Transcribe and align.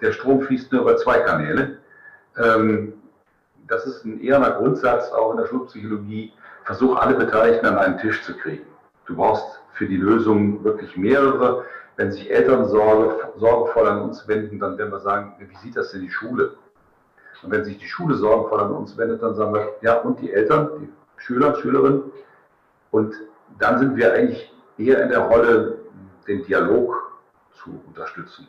der 0.00 0.12
Strom 0.12 0.42
fließt 0.42 0.72
nur 0.72 0.82
über 0.82 0.96
zwei 0.96 1.18
Kanäle. 1.20 1.78
Ähm, 2.36 2.94
das 3.66 3.86
ist 3.86 4.04
ein 4.04 4.20
eherner 4.20 4.52
Grundsatz 4.52 5.10
auch 5.10 5.32
in 5.32 5.38
der 5.38 5.46
Schulpsychologie. 5.46 6.32
Versuch 6.64 6.96
alle 6.96 7.14
Beteiligten 7.14 7.66
an 7.66 7.78
einen 7.78 7.98
Tisch 7.98 8.22
zu 8.22 8.36
kriegen. 8.36 8.66
Du 9.06 9.16
brauchst 9.16 9.60
für 9.74 9.86
die 9.86 9.96
Lösung 9.96 10.62
wirklich 10.64 10.96
mehrere. 10.96 11.64
Wenn 11.96 12.12
sich 12.12 12.30
Eltern 12.30 12.68
Sorge, 12.68 13.32
sorgenvoll 13.36 13.86
an 13.86 14.02
uns 14.02 14.26
wenden, 14.28 14.58
dann 14.58 14.76
werden 14.76 14.92
wir 14.92 15.00
sagen, 15.00 15.34
wie 15.38 15.56
sieht 15.56 15.76
das 15.76 15.92
denn 15.92 16.02
die 16.02 16.10
Schule? 16.10 16.54
Und 17.42 17.50
wenn 17.50 17.64
sich 17.64 17.78
die 17.78 17.86
Schule 17.86 18.14
sorgenvoll 18.14 18.60
an 18.60 18.72
uns 18.72 18.96
wendet, 18.96 19.22
dann 19.22 19.34
sagen 19.34 19.54
wir, 19.54 19.74
ja, 19.80 19.94
und 20.00 20.20
die 20.20 20.32
Eltern, 20.32 20.70
die 20.80 20.88
Schüler, 21.16 21.54
Schülerinnen. 21.56 22.02
Und 22.90 23.14
dann 23.58 23.78
sind 23.78 23.96
wir 23.96 24.12
eigentlich 24.12 24.52
eher 24.78 25.02
in 25.02 25.10
der 25.10 25.20
Rolle, 25.20 25.78
den 26.26 26.44
Dialog 26.44 27.12
zu 27.62 27.80
unterstützen. 27.86 28.48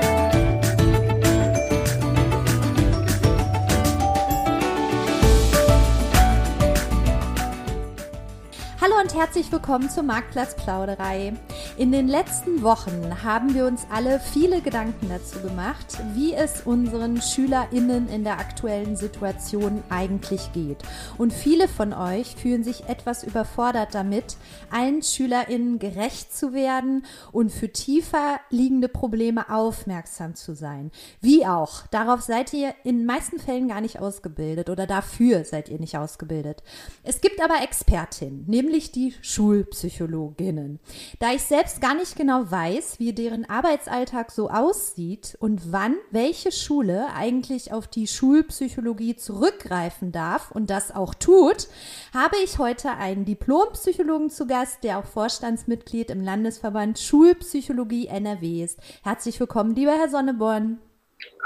Herzlich 9.21 9.51
willkommen 9.51 9.87
zur 9.87 10.01
Marktplatzplauderei. 10.01 11.33
In 11.77 11.91
den 11.91 12.07
letzten 12.07 12.63
Wochen 12.63 13.23
haben 13.23 13.53
wir 13.53 13.67
uns 13.67 13.85
alle 13.91 14.19
viele 14.19 14.61
Gedanken 14.61 15.09
dazu 15.09 15.39
gemacht, 15.41 15.85
wie 16.15 16.33
es 16.33 16.61
unseren 16.61 17.21
SchülerInnen 17.21 18.09
in 18.09 18.23
der 18.23 18.39
aktuellen 18.39 18.95
Situation 18.95 19.83
eigentlich 19.89 20.51
geht. 20.53 20.79
Und 21.19 21.33
viele 21.33 21.67
von 21.67 21.93
euch 21.93 22.35
fühlen 22.35 22.63
sich 22.63 22.89
etwas 22.89 23.23
überfordert 23.23 23.93
damit, 23.93 24.37
allen 24.71 25.03
SchülerInnen 25.03 25.77
gerecht 25.77 26.35
zu 26.35 26.53
werden 26.53 27.05
und 27.31 27.51
für 27.51 27.71
tiefer 27.71 28.39
liegende 28.49 28.87
Probleme 28.87 29.51
aufmerksam 29.51 30.33
zu 30.33 30.55
sein. 30.55 30.89
Wie 31.21 31.45
auch. 31.45 31.85
Darauf 31.91 32.21
seid 32.21 32.53
ihr 32.53 32.73
in 32.83 33.05
meisten 33.05 33.37
Fällen 33.37 33.67
gar 33.67 33.81
nicht 33.81 33.99
ausgebildet 33.99 34.71
oder 34.71 34.87
dafür 34.87 35.45
seid 35.45 35.69
ihr 35.69 35.79
nicht 35.79 35.95
ausgebildet. 35.95 36.63
Es 37.03 37.21
gibt 37.21 37.39
aber 37.39 37.61
Expertinnen, 37.61 38.45
nämlich 38.47 38.91
die 38.91 39.10
Schulpsychologinnen. 39.21 40.79
Da 41.19 41.31
ich 41.31 41.43
selbst 41.43 41.81
gar 41.81 41.95
nicht 41.95 42.15
genau 42.15 42.49
weiß, 42.49 42.99
wie 42.99 43.13
deren 43.13 43.49
Arbeitsalltag 43.49 44.31
so 44.31 44.49
aussieht 44.49 45.37
und 45.39 45.71
wann 45.71 45.95
welche 46.11 46.51
Schule 46.51 47.07
eigentlich 47.15 47.73
auf 47.73 47.87
die 47.87 48.07
Schulpsychologie 48.07 49.15
zurückgreifen 49.15 50.11
darf 50.11 50.51
und 50.51 50.69
das 50.69 50.93
auch 50.93 51.13
tut, 51.13 51.67
habe 52.13 52.35
ich 52.43 52.59
heute 52.59 52.91
einen 52.91 53.25
Diplompsychologen 53.25 54.29
zu 54.29 54.47
Gast, 54.47 54.83
der 54.83 54.99
auch 54.99 55.05
Vorstandsmitglied 55.05 56.09
im 56.09 56.23
Landesverband 56.23 56.99
Schulpsychologie 56.99 58.07
NRW 58.07 58.63
ist. 58.63 58.79
Herzlich 59.03 59.39
willkommen, 59.39 59.75
lieber 59.75 59.93
Herr 59.93 60.09
Sonneborn. 60.09 60.79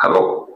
Hallo. 0.01 0.47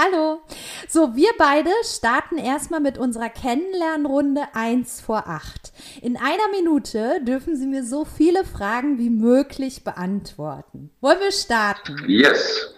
Hallo. 0.00 0.42
So, 0.88 1.16
wir 1.16 1.30
beide 1.38 1.70
starten 1.82 2.38
erstmal 2.38 2.78
mit 2.78 2.98
unserer 2.98 3.30
Kennenlernrunde 3.30 4.42
1 4.52 5.00
vor 5.00 5.26
8. 5.26 5.72
In 6.02 6.16
einer 6.16 6.48
Minute 6.52 7.20
dürfen 7.24 7.56
Sie 7.56 7.66
mir 7.66 7.82
so 7.82 8.04
viele 8.04 8.44
Fragen 8.44 8.98
wie 8.98 9.10
möglich 9.10 9.82
beantworten. 9.82 10.92
Wollen 11.00 11.18
wir 11.18 11.32
starten? 11.32 11.96
Yes. 12.06 12.72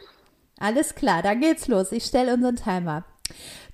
Alles 0.58 0.94
klar, 0.94 1.20
dann 1.20 1.40
geht's 1.40 1.68
los. 1.68 1.92
Ich 1.92 2.06
stelle 2.06 2.32
unseren 2.32 2.56
Timer. 2.56 3.04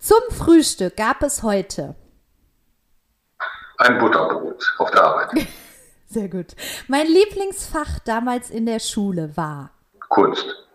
Zum 0.01 0.19
Frühstück 0.31 0.97
gab 0.97 1.23
es 1.23 1.45
heute 1.45 1.95
ein 3.79 4.01
Butterbrot 4.01 4.75
auf 4.79 4.91
der 4.91 5.05
Arbeit. 5.05 5.47
Sehr 6.09 6.29
gut. 6.29 6.57
Mein 6.89 7.07
Lieblingsfach 7.07 8.01
damals 8.01 8.51
in 8.51 8.67
der 8.67 8.81
Schule 8.81 9.37
war 9.37 9.71
Kunst. 10.09 10.66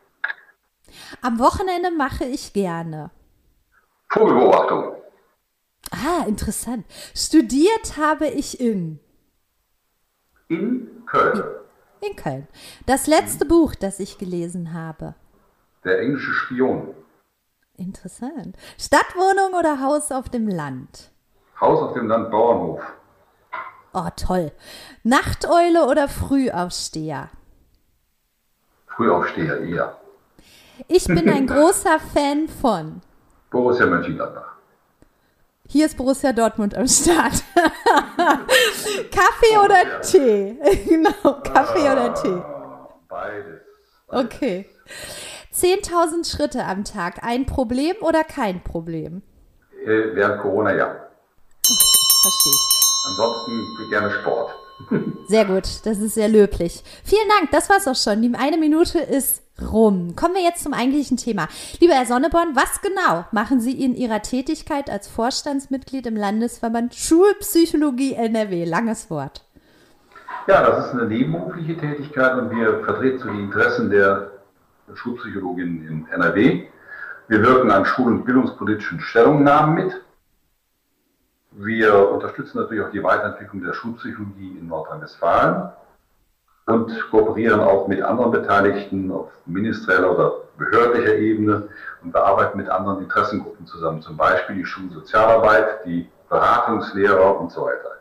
Am 1.22 1.40
Wochenende 1.40 1.92
mache 1.92 2.26
ich 2.26 2.54
gerne. 2.54 3.12
Vogelbeobachtung. 4.10 4.96
Ah, 5.92 6.26
interessant. 6.28 6.86
Studiert 7.16 7.98
habe 7.98 8.28
ich 8.28 8.60
in. 8.60 9.00
In 10.48 11.04
Köln. 11.06 11.44
In 12.02 12.16
Köln. 12.16 12.48
Das 12.86 13.08
letzte 13.08 13.46
Buch, 13.46 13.76
das 13.76 14.00
ich 14.00 14.18
gelesen 14.18 14.74
habe. 14.74 15.16
Der 15.84 16.00
englische 16.00 16.32
Spion. 16.32 16.94
Interessant. 17.78 18.56
Stadtwohnung 18.78 19.54
oder 19.58 19.82
Haus 19.82 20.12
auf 20.12 20.30
dem 20.30 20.48
Land? 20.48 21.12
Haus 21.60 21.80
auf 21.80 21.94
dem 21.94 22.08
Land, 22.08 22.32
Bauernhof. 22.32 22.82
Oh, 23.94 24.10
toll. 24.16 24.52
Nachteule 25.04 25.86
oder 25.88 26.08
Frühaufsteher? 26.08 27.30
Frühaufsteher 28.88 29.62
eher. 29.62 30.01
Ich 30.88 31.06
bin 31.06 31.30
ein 31.30 31.48
großer 31.48 32.00
Fan 32.14 32.48
von 32.48 33.02
Borussia 33.50 33.86
Mönchengladbach. 33.86 34.56
Hier 35.68 35.86
ist 35.86 35.98
Borussia 35.98 36.34
Dortmund 36.34 36.76
am 36.76 36.88
Start. 36.88 37.34
Kaffee 39.12 39.58
oder 39.64 39.84
ja. 39.88 40.00
Tee? 40.00 40.58
genau, 40.88 41.42
Kaffee 41.44 41.88
ah, 41.88 41.94
oder 41.94 42.14
Tee? 42.14 42.42
Beides. 43.08 43.62
beides. 44.08 44.26
Okay. 44.26 44.66
10.000 45.54 46.30
Schritte 46.30 46.66
am 46.66 46.84
Tag, 46.84 47.24
ein 47.24 47.46
Problem 47.46 47.96
oder 48.02 48.24
kein 48.24 48.64
Problem? 48.64 49.22
Äh, 49.86 50.16
während 50.16 50.42
Corona 50.42 50.74
ja. 50.76 50.88
Okay, 50.88 51.76
verstehe 52.22 52.54
ich. 52.54 52.82
Ansonsten 53.08 53.90
gerne 53.90 54.12
Sport. 54.12 54.56
Sehr 55.28 55.46
gut, 55.46 55.86
das 55.86 56.00
ist 56.00 56.16
sehr 56.16 56.28
löblich. 56.28 56.84
Vielen 57.04 57.30
Dank, 57.38 57.52
das 57.52 57.70
war's 57.70 57.88
auch 57.88 57.96
schon. 57.96 58.22
Die 58.22 58.34
eine 58.36 58.58
Minute 58.58 59.00
ist 59.00 59.41
rum. 59.60 60.16
Kommen 60.16 60.36
wir 60.36 60.44
jetzt 60.44 60.64
zum 60.64 60.74
eigentlichen 60.74 61.18
Thema. 61.18 61.48
Lieber 61.80 61.94
Herr 61.94 62.06
Sonneborn, 62.06 62.56
was 62.56 62.82
genau 62.82 63.26
machen 63.32 63.60
Sie 63.60 63.84
in 63.84 63.96
Ihrer 63.96 64.22
Tätigkeit 64.22 64.90
als 64.90 65.08
Vorstandsmitglied 65.08 66.08
im 66.08 66.16
Landesverband 66.16 66.96
Schulpsychologie 66.96 68.14
NRW? 68.14 68.66
Langes 68.66 69.10
Wort. 69.10 69.44
Ja, 70.48 70.64
das 70.64 70.88
ist 70.88 70.94
eine 70.94 71.06
nebenberufliche 71.06 71.78
Tätigkeit 71.78 72.36
und 72.36 72.50
wir 72.52 72.84
vertreten 72.84 73.20
so 73.20 73.30
die 73.30 73.42
Interessen 73.42 73.90
der 73.90 74.32
Schulpsychologinnen 74.94 75.88
in 75.88 76.08
NRW. 76.12 76.68
Wir 77.28 77.44
wirken 77.44 77.72
an 77.72 77.86
schul- 77.86 78.12
und 78.12 78.26
bildungspolitischen 78.26 79.00
Stellungnahmen 79.00 79.76
mit. 79.76 80.02
Wir 81.52 82.10
unterstützen 82.10 82.60
natürlich 82.60 82.84
auch 82.84 82.92
die 82.92 83.04
Weiterentwicklung 83.04 83.64
der 83.64 83.74
Schulpsychologie 83.74 84.58
in 84.60 84.68
Nordrhein-Westfalen 84.68 85.72
und 86.72 87.12
kooperieren 87.12 87.60
auch 87.60 87.88
mit 87.88 88.02
anderen 88.02 88.32
Beteiligten 88.32 89.12
auf 89.12 89.30
ministerieller 89.46 90.12
oder 90.12 90.34
behördlicher 90.58 91.16
Ebene 91.16 91.70
und 92.04 92.14
wir 92.14 92.24
arbeiten 92.24 92.58
mit 92.58 92.70
anderen 92.70 93.04
Interessengruppen 93.04 93.66
zusammen, 93.66 94.02
zum 94.02 94.18
Beispiel 94.18 94.58
die 94.58 94.66
Schulsozialarbeit, 94.66 95.86
die 95.86 96.10
Beratungslehrer 96.30 97.40
und 97.40 97.52
so 97.52 97.64
weiter. 97.64 97.92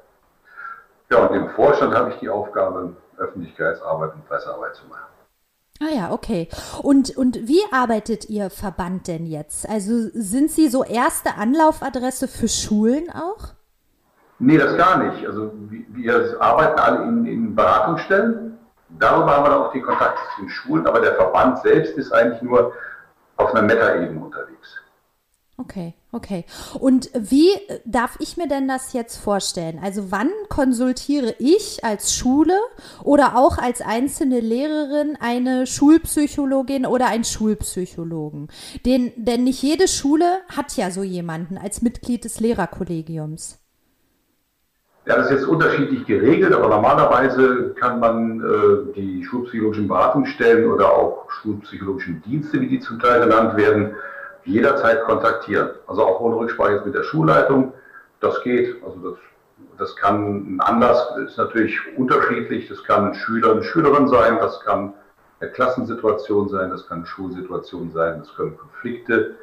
Ja, 1.11 1.27
und 1.27 1.35
im 1.35 1.49
Vorstand 1.51 1.95
habe 1.95 2.11
ich 2.11 2.17
die 2.21 2.29
Aufgabe, 2.29 2.95
Öffentlichkeitsarbeit 3.19 4.15
und 4.15 4.27
Pressearbeit 4.29 4.75
zu 4.77 4.87
machen. 4.87 5.11
Ah 5.83 5.95
ja, 5.95 6.13
okay. 6.13 6.49
Und, 6.83 7.17
und 7.17 7.49
wie 7.49 7.61
arbeitet 7.73 8.29
Ihr 8.29 8.51
Verband 8.51 9.09
denn 9.09 9.27
jetzt? 9.27 9.69
Also 9.69 10.09
sind 10.13 10.51
Sie 10.51 10.69
so 10.69 10.85
erste 10.85 11.37
Anlaufadresse 11.37 12.29
für 12.29 12.49
Schulen 12.49 13.11
auch? 13.11 13.55
Nee, 14.39 14.59
das 14.59 14.77
gar 14.77 14.99
nicht. 14.99 15.27
Also 15.27 15.53
wir 15.69 16.37
arbeiten 16.41 16.79
alle 16.79 17.03
in, 17.05 17.27
in 17.27 17.55
Beratungsstellen 17.55 18.50
Darüber 19.01 19.35
haben 19.35 19.45
wir 19.45 19.51
dann 19.51 19.63
auch 19.63 19.73
die 19.73 19.81
Kontakte 19.81 20.21
zu 20.35 20.43
den 20.43 20.51
Schulen, 20.51 20.87
aber 20.87 21.01
der 21.01 21.15
Verband 21.15 21.59
selbst 21.63 21.97
ist 21.97 22.13
eigentlich 22.13 22.43
nur 22.43 22.73
auf 23.37 23.55
einer 23.55 23.63
Meta-Ebene 23.63 24.21
unterwegs. 24.21 24.77
Okay, 25.57 25.95
okay. 26.13 26.45
Und 26.79 27.11
wie 27.15 27.51
darf 27.85 28.17
ich 28.19 28.39
mir 28.39 28.49
denn 28.49 28.67
das 28.67 28.95
jetzt 28.95 29.19
vorstellen? 29.19 29.79
Also 29.83 30.11
wann 30.11 30.31
konsultiere 30.49 31.35
ich 31.39 31.85
als 31.85 32.15
Schule 32.15 32.59
oder 33.03 33.37
auch 33.37 33.59
als 33.59 33.83
einzelne 33.83 34.41
Lehrerin 34.41 35.19
eine 35.21 35.67
Schulpsychologin 35.67 36.87
oder 36.87 37.09
einen 37.09 37.25
Schulpsychologen? 37.25 38.49
Den, 38.87 39.13
denn 39.17 39.45
nicht 39.45 39.63
jede 39.63 39.89
Schule 39.89 40.41
hat 40.49 40.77
ja 40.77 40.91
so 40.91 41.03
jemanden 41.03 41.59
als 41.59 41.83
Mitglied 41.83 42.25
des 42.25 42.41
Lehrerkollegiums. 42.41 43.60
Ja, 45.07 45.17
das 45.17 45.27
ist 45.27 45.41
jetzt 45.41 45.49
unterschiedlich 45.49 46.05
geregelt, 46.05 46.53
aber 46.53 46.69
normalerweise 46.69 47.75
kann 47.81 48.01
man 48.01 48.41
äh, 48.41 48.93
die 48.95 49.25
schulpsychologischen 49.25 49.89
Beratungsstellen 49.89 50.71
oder 50.71 50.93
auch 50.93 51.31
schulpsychologischen 51.31 52.23
Dienste, 52.23 52.61
wie 52.61 52.69
die 52.69 52.81
zum 52.81 53.01
Teil 53.01 53.21
genannt 53.21 53.57
werden, 53.57 53.95
jederzeit 54.45 55.03
kontaktieren. 55.05 55.71
Also 55.87 56.05
auch 56.05 56.21
ohne 56.21 56.37
Rücksprache 56.37 56.75
jetzt 56.75 56.87
mit 56.87 56.95
der 56.95 57.05
Schulleitung. 57.05 57.73
Das 58.21 58.43
geht. 58.43 58.77
Also 58.85 59.11
das, 59.11 59.19
das 59.79 59.97
kann 59.97 60.57
ein 60.57 60.61
Anlass, 60.61 61.17
ist 61.25 61.39
natürlich 61.39 61.79
unterschiedlich. 61.97 62.69
Das 62.69 62.85
kann 62.85 63.09
ein 63.09 63.15
Schüler, 63.15 63.53
eine 63.53 63.65
Schülerin 63.65 64.07
sein, 64.09 64.37
das 64.39 64.61
kann 64.61 64.93
eine 65.41 65.51
Klassensituation 65.51 66.51
sein, 66.51 66.71
das 66.71 66.87
kann 66.87 66.99
eine 66.99 67.07
Schulsituation 67.07 67.91
sein, 67.93 68.21
das 68.21 68.35
können 68.37 68.59
Konflikte 68.59 69.37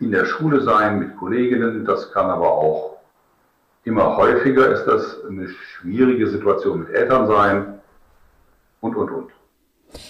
in 0.00 0.10
der 0.10 0.24
Schule 0.24 0.60
sein 0.62 0.98
mit 0.98 1.16
Kolleginnen, 1.16 1.84
das 1.84 2.12
kann 2.12 2.28
aber 2.28 2.50
auch 2.50 2.95
Immer 3.86 4.16
häufiger 4.16 4.72
ist 4.72 4.84
das 4.84 5.24
eine 5.28 5.48
schwierige 5.48 6.28
Situation 6.28 6.80
mit 6.80 6.88
Eltern 6.88 7.28
sein 7.28 7.78
und, 8.80 8.96
und, 8.96 9.10
und. 9.12 9.30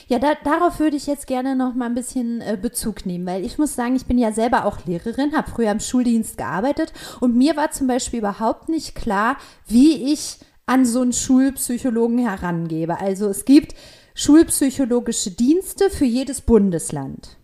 Ja, 0.07 0.19
da, 0.19 0.29
darauf 0.45 0.81
würde 0.81 0.97
ich 0.97 1.07
jetzt 1.07 1.27
gerne 1.27 1.55
noch 1.55 1.75
mal 1.75 1.85
ein 1.85 1.95
bisschen 1.95 2.41
äh, 2.41 2.57
Bezug 2.61 3.05
nehmen, 3.05 3.27
weil 3.27 3.45
ich 3.45 3.59
muss 3.59 3.77
sagen, 3.77 3.95
ich 3.95 4.07
bin 4.07 4.17
ja 4.17 4.33
selber 4.33 4.65
auch 4.65 4.87
Lehrerin, 4.87 5.37
habe 5.37 5.51
früher 5.51 5.71
im 5.71 5.81
Schuldienst 5.81 6.39
gearbeitet 6.39 6.95
und 7.21 7.37
mir 7.37 7.55
war 7.59 7.71
zum 7.71 7.87
Beispiel 7.87 8.21
überhaupt 8.21 8.71
nicht 8.71 8.95
klar, 8.95 9.37
wie 9.67 10.11
ich 10.11 10.39
an 10.65 10.87
so 10.87 11.03
einen 11.03 11.13
Schulpsychologen 11.13 12.17
herangebe. 12.17 12.99
Also 12.99 13.29
es 13.29 13.45
gibt 13.45 13.75
schulpsychologische 14.15 15.33
Dienste 15.33 15.91
für 15.91 16.07
jedes 16.07 16.41
Bundesland. 16.41 17.37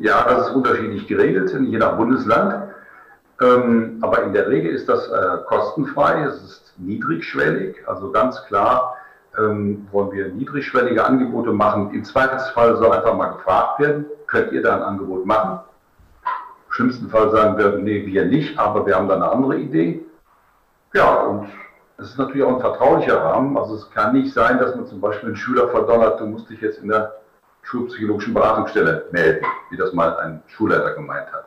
Ja, 0.00 0.22
das 0.28 0.48
ist 0.48 0.54
unterschiedlich 0.54 1.06
geregelt 1.06 1.50
in 1.52 1.64
jedem 1.64 1.96
Bundesland. 1.96 2.75
Ähm, 3.40 3.98
aber 4.00 4.22
in 4.22 4.32
der 4.32 4.48
Regel 4.48 4.74
ist 4.74 4.88
das 4.88 5.08
äh, 5.08 5.38
kostenfrei, 5.46 6.22
es 6.22 6.42
ist 6.42 6.74
niedrigschwellig, 6.78 7.76
also 7.86 8.10
ganz 8.10 8.42
klar 8.44 8.96
ähm, 9.38 9.86
wollen 9.92 10.12
wir 10.12 10.28
niedrigschwellige 10.28 11.04
Angebote 11.04 11.52
machen. 11.52 11.92
Im 11.92 12.04
Zweifelsfall 12.04 12.76
soll 12.76 12.92
einfach 12.92 13.14
mal 13.14 13.32
gefragt 13.32 13.80
werden, 13.80 14.06
könnt 14.26 14.52
ihr 14.52 14.62
da 14.62 14.76
ein 14.76 14.82
Angebot 14.82 15.26
machen? 15.26 15.60
Im 16.24 16.72
schlimmsten 16.72 17.08
Fall 17.10 17.30
sagen 17.30 17.58
wir, 17.58 17.78
nee, 17.78 18.06
wir 18.06 18.24
nicht, 18.24 18.58
aber 18.58 18.86
wir 18.86 18.96
haben 18.96 19.08
da 19.08 19.16
eine 19.16 19.30
andere 19.30 19.58
Idee. 19.58 20.04
Ja, 20.94 21.14
und 21.24 21.48
es 21.98 22.10
ist 22.10 22.18
natürlich 22.18 22.42
auch 22.42 22.54
ein 22.54 22.60
vertraulicher 22.60 23.22
Rahmen. 23.22 23.56
Also 23.56 23.74
es 23.74 23.90
kann 23.90 24.14
nicht 24.14 24.32
sein, 24.32 24.58
dass 24.58 24.74
man 24.74 24.86
zum 24.86 25.00
Beispiel 25.00 25.28
einen 25.28 25.36
Schüler 25.36 25.68
verdonnert, 25.68 26.20
du 26.20 26.26
musst 26.26 26.48
dich 26.48 26.60
jetzt 26.60 26.78
in 26.78 26.88
der 26.88 27.14
schulpsychologischen 27.62 28.34
Beratungsstelle 28.34 29.06
melden, 29.10 29.44
wie 29.70 29.76
das 29.76 29.92
mal 29.92 30.16
ein 30.18 30.42
Schulleiter 30.46 30.94
gemeint 30.94 31.30
hat. 31.32 31.46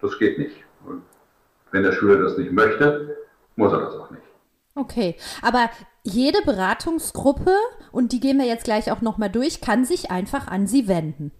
Das 0.00 0.18
geht 0.18 0.38
nicht. 0.38 0.64
Und 0.86 1.02
wenn 1.70 1.82
der 1.82 1.92
Schüler 1.92 2.22
das 2.22 2.36
nicht 2.36 2.52
möchte, 2.52 3.16
muss 3.56 3.72
er 3.72 3.80
das 3.80 3.94
auch 3.94 4.10
nicht. 4.10 4.22
Okay, 4.74 5.16
aber 5.42 5.70
jede 6.02 6.42
Beratungsgruppe, 6.42 7.54
und 7.92 8.12
die 8.12 8.20
gehen 8.20 8.38
wir 8.38 8.46
jetzt 8.46 8.64
gleich 8.64 8.90
auch 8.90 9.02
nochmal 9.02 9.30
durch, 9.30 9.60
kann 9.60 9.84
sich 9.84 10.10
einfach 10.10 10.48
an 10.48 10.66
Sie 10.66 10.88
wenden. 10.88 11.30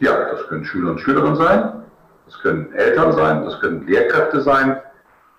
Ja, 0.00 0.30
das 0.30 0.48
können 0.48 0.64
Schüler 0.64 0.90
und 0.90 0.98
Schülerinnen 0.98 1.36
sein, 1.36 1.84
das 2.26 2.38
können 2.40 2.72
Eltern 2.72 3.12
sein, 3.12 3.44
das 3.44 3.60
können 3.60 3.86
Lehrkräfte 3.86 4.40
sein, 4.40 4.80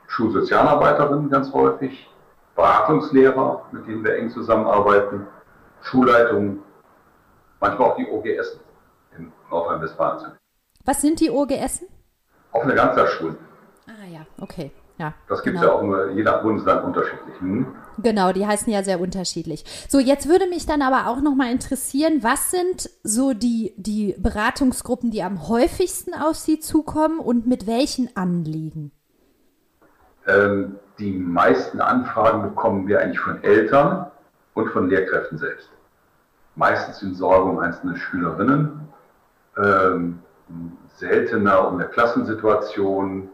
Schulsozialarbeiterinnen 0.08 1.30
ganz 1.30 1.52
häufig, 1.52 2.10
Beratungslehrer, 2.56 3.66
mit 3.72 3.88
denen 3.88 4.04
wir 4.04 4.16
eng 4.16 4.30
zusammenarbeiten, 4.30 5.28
Schulleitungen, 5.82 6.60
manchmal 7.60 7.90
auch 7.90 7.96
die 7.98 8.08
OGS 8.08 8.60
in 9.18 9.32
Nordrhein-Westfalen. 9.50 10.34
Was 10.86 11.02
sind 11.02 11.20
die 11.20 11.30
OGS? 11.30 11.86
Offene 12.54 12.76
Ganztagsschulen. 12.76 13.38
Ah 13.88 14.08
ja, 14.12 14.26
okay. 14.40 14.72
Ja, 15.00 15.14
das 15.28 15.42
gibt 15.42 15.56
es 15.56 15.62
genau. 15.62 15.74
ja 15.74 15.80
auch 15.80 15.84
nur 15.84 16.12
je 16.12 16.24
nach 16.24 16.44
Bundesland 16.44 16.86
unterschiedlich. 16.86 17.40
Hm? 17.40 17.76
Genau, 17.98 18.32
die 18.32 18.46
heißen 18.46 18.72
ja 18.72 18.84
sehr 18.84 19.00
unterschiedlich. 19.00 19.66
So, 19.90 20.00
jetzt 20.00 20.30
würde 20.30 20.48
mich 20.48 20.66
dann 20.68 20.84
aber 20.84 21.10
auch 21.10 21.22
noch 21.22 21.36
mal 21.36 21.52
interessieren, 21.52 22.20
was 22.22 22.52
sind 22.52 22.90
so 23.04 23.34
die, 23.34 23.74
die 23.78 24.16
Beratungsgruppen, 24.20 25.10
die 25.10 25.24
am 25.24 25.48
häufigsten 25.48 26.14
auf 26.14 26.36
Sie 26.36 26.60
zukommen 26.60 27.20
und 27.20 27.48
mit 27.48 27.66
welchen 27.66 28.16
Anliegen? 28.16 28.92
Ähm, 30.28 30.76
die 31.00 31.12
meisten 31.12 31.82
Anfragen 31.82 32.44
bekommen 32.44 32.88
wir 32.88 33.02
eigentlich 33.02 33.20
von 33.20 33.44
Eltern 33.44 34.12
und 34.54 34.70
von 34.70 34.90
Lehrkräften 34.90 35.40
selbst. 35.40 35.70
Meistens 36.56 37.02
in 37.02 37.16
Sorge 37.16 37.50
um 37.50 37.58
einzelne 37.58 37.98
Schülerinnen. 37.98 38.88
Ähm, 39.58 40.20
seltener 40.94 41.68
um 41.68 41.76
eine 41.76 41.88
Klassensituation 41.88 43.30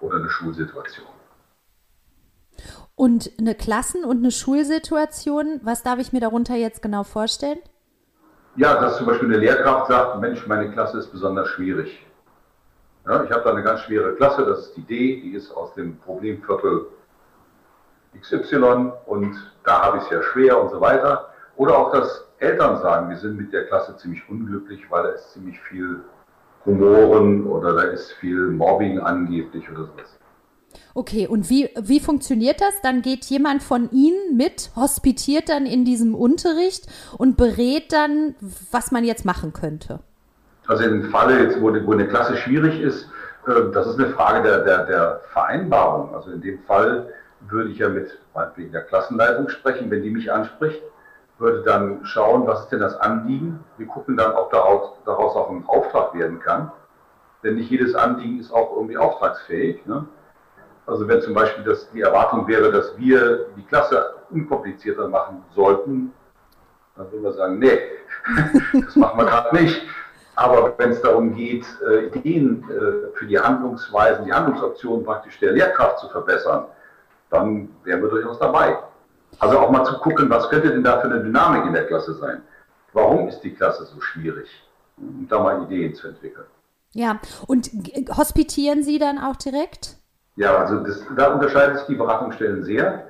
oder 0.00 0.16
eine 0.16 0.28
Schulsituation. 0.28 1.06
Und 2.94 3.30
eine 3.38 3.54
Klassen- 3.54 4.04
und 4.04 4.18
eine 4.18 4.30
Schulsituation, 4.30 5.60
was 5.62 5.82
darf 5.82 5.98
ich 5.98 6.12
mir 6.12 6.20
darunter 6.20 6.54
jetzt 6.54 6.82
genau 6.82 7.04
vorstellen? 7.04 7.58
Ja, 8.56 8.80
dass 8.80 8.96
zum 8.96 9.06
Beispiel 9.06 9.28
eine 9.28 9.36
Lehrkraft 9.38 9.88
sagt, 9.88 10.18
Mensch, 10.20 10.46
meine 10.46 10.70
Klasse 10.72 10.98
ist 10.98 11.12
besonders 11.12 11.48
schwierig. 11.48 12.06
Ja, 13.06 13.22
ich 13.22 13.30
habe 13.30 13.44
da 13.44 13.50
eine 13.50 13.62
ganz 13.62 13.80
schwere 13.80 14.14
Klasse, 14.14 14.46
das 14.46 14.60
ist 14.60 14.76
die 14.76 14.82
D, 14.82 15.20
die 15.20 15.34
ist 15.34 15.52
aus 15.52 15.74
dem 15.74 15.98
Problemviertel 15.98 16.86
XY 18.18 18.92
und 19.04 19.36
da 19.62 19.82
habe 19.82 19.98
ich 19.98 20.04
es 20.04 20.10
ja 20.10 20.22
schwer 20.22 20.60
und 20.60 20.70
so 20.70 20.80
weiter. 20.80 21.28
Oder 21.56 21.76
auch, 21.76 21.92
dass 21.92 22.24
Eltern 22.38 22.80
sagen, 22.80 23.10
wir 23.10 23.16
sind 23.18 23.36
mit 23.36 23.52
der 23.52 23.66
Klasse 23.66 23.96
ziemlich 23.98 24.26
unglücklich, 24.28 24.90
weil 24.90 25.02
da 25.02 25.08
ist 25.10 25.32
ziemlich 25.32 25.60
viel 25.60 26.00
Humoren 26.66 27.46
oder 27.46 27.74
da 27.74 27.82
ist 27.82 28.12
viel 28.12 28.48
Mobbing 28.48 28.98
angeblich 28.98 29.70
oder 29.70 29.84
sowas. 29.84 30.18
Okay, 30.94 31.26
und 31.26 31.50
wie, 31.50 31.68
wie 31.80 32.00
funktioniert 32.00 32.60
das? 32.60 32.80
Dann 32.82 33.02
geht 33.02 33.26
jemand 33.26 33.62
von 33.62 33.90
Ihnen 33.92 34.36
mit, 34.36 34.70
hospitiert 34.76 35.48
dann 35.48 35.66
in 35.66 35.84
diesem 35.84 36.14
Unterricht 36.14 36.86
und 37.16 37.36
berät 37.36 37.92
dann, 37.92 38.34
was 38.70 38.92
man 38.92 39.04
jetzt 39.04 39.24
machen 39.24 39.52
könnte. 39.52 40.00
Also 40.66 40.84
im 40.84 41.10
Falle, 41.10 41.44
jetzt, 41.44 41.60
wo, 41.60 41.72
wo 41.86 41.92
eine 41.92 42.08
Klasse 42.08 42.36
schwierig 42.36 42.80
ist, 42.80 43.08
äh, 43.46 43.70
das 43.72 43.86
ist 43.86 43.98
eine 43.98 44.08
Frage 44.08 44.42
der, 44.42 44.64
der, 44.64 44.86
der 44.86 45.20
Vereinbarung. 45.32 46.14
Also 46.14 46.30
in 46.30 46.40
dem 46.40 46.58
Fall 46.60 47.12
würde 47.48 47.70
ich 47.70 47.78
ja 47.78 47.88
mit 47.88 48.18
meinetwegen 48.34 48.72
der 48.72 48.82
Klassenleitung 48.82 49.48
sprechen, 49.48 49.90
wenn 49.90 50.02
die 50.02 50.10
mich 50.10 50.32
anspricht 50.32 50.82
würde 51.38 51.62
dann 51.62 52.04
schauen, 52.04 52.46
was 52.46 52.60
ist 52.60 52.72
denn 52.72 52.80
das 52.80 52.98
Anliegen. 52.98 53.64
Wir 53.76 53.86
gucken 53.86 54.16
dann, 54.16 54.32
ob 54.32 54.50
daraus, 54.50 54.92
daraus 55.04 55.36
auch 55.36 55.50
ein 55.50 55.64
Auftrag 55.66 56.14
werden 56.14 56.40
kann. 56.40 56.72
Denn 57.42 57.56
nicht 57.56 57.70
jedes 57.70 57.94
Anliegen 57.94 58.40
ist 58.40 58.52
auch 58.52 58.74
irgendwie 58.74 58.96
auftragsfähig. 58.96 59.84
Ne? 59.86 60.06
Also 60.86 61.06
wenn 61.08 61.20
zum 61.20 61.34
Beispiel 61.34 61.64
das, 61.64 61.90
die 61.90 62.00
Erwartung 62.00 62.48
wäre, 62.48 62.72
dass 62.72 62.96
wir 62.96 63.46
die 63.56 63.64
Klasse 63.64 64.14
unkomplizierter 64.30 65.08
machen 65.08 65.44
sollten, 65.54 66.12
dann 66.96 67.12
würden 67.12 67.24
wir 67.24 67.32
sagen, 67.32 67.58
nee, 67.58 67.78
das 68.84 68.96
machen 68.96 69.18
wir 69.18 69.26
gerade 69.26 69.54
nicht. 69.56 69.82
Aber 70.36 70.74
wenn 70.78 70.90
es 70.90 71.00
darum 71.00 71.34
geht, 71.34 71.66
äh, 71.90 72.06
Ideen 72.06 72.62
äh, 72.70 73.16
für 73.16 73.26
die 73.26 73.38
Handlungsweisen, 73.38 74.26
die 74.26 74.32
Handlungsoptionen 74.32 75.04
praktisch 75.04 75.38
der 75.40 75.52
Lehrkraft 75.52 75.98
zu 75.98 76.08
verbessern, 76.08 76.66
dann 77.30 77.68
wären 77.84 78.02
wir 78.02 78.10
durchaus 78.10 78.38
dabei. 78.38 78.78
Also 79.38 79.58
auch 79.58 79.70
mal 79.70 79.84
zu 79.84 79.98
gucken, 79.98 80.30
was 80.30 80.48
könnte 80.48 80.70
denn 80.70 80.82
da 80.82 81.00
für 81.00 81.08
eine 81.08 81.22
Dynamik 81.22 81.66
in 81.66 81.72
der 81.72 81.86
Klasse 81.86 82.14
sein? 82.14 82.42
Warum 82.92 83.28
ist 83.28 83.40
die 83.40 83.54
Klasse 83.54 83.84
so 83.84 84.00
schwierig? 84.00 84.48
Um 84.96 85.26
da 85.28 85.40
mal 85.40 85.62
Ideen 85.64 85.94
zu 85.94 86.08
entwickeln. 86.08 86.46
Ja, 86.92 87.20
und 87.46 87.70
hospitieren 88.16 88.82
Sie 88.82 88.98
dann 88.98 89.18
auch 89.18 89.36
direkt? 89.36 89.96
Ja, 90.36 90.56
also 90.56 90.80
das, 90.80 91.02
da 91.16 91.34
unterscheiden 91.34 91.76
sich 91.76 91.86
die 91.86 91.94
Beratungsstellen 91.94 92.64
sehr. 92.64 93.06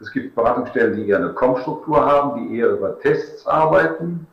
Es 0.00 0.10
gibt 0.10 0.34
Beratungsstellen, 0.34 0.96
die 0.96 1.08
eher 1.08 1.18
eine 1.18 1.32
Com-Struktur 1.32 2.04
haben, 2.04 2.48
die 2.48 2.58
eher 2.58 2.70
über 2.70 2.98
Tests 2.98 3.46
arbeiten. 3.46 4.26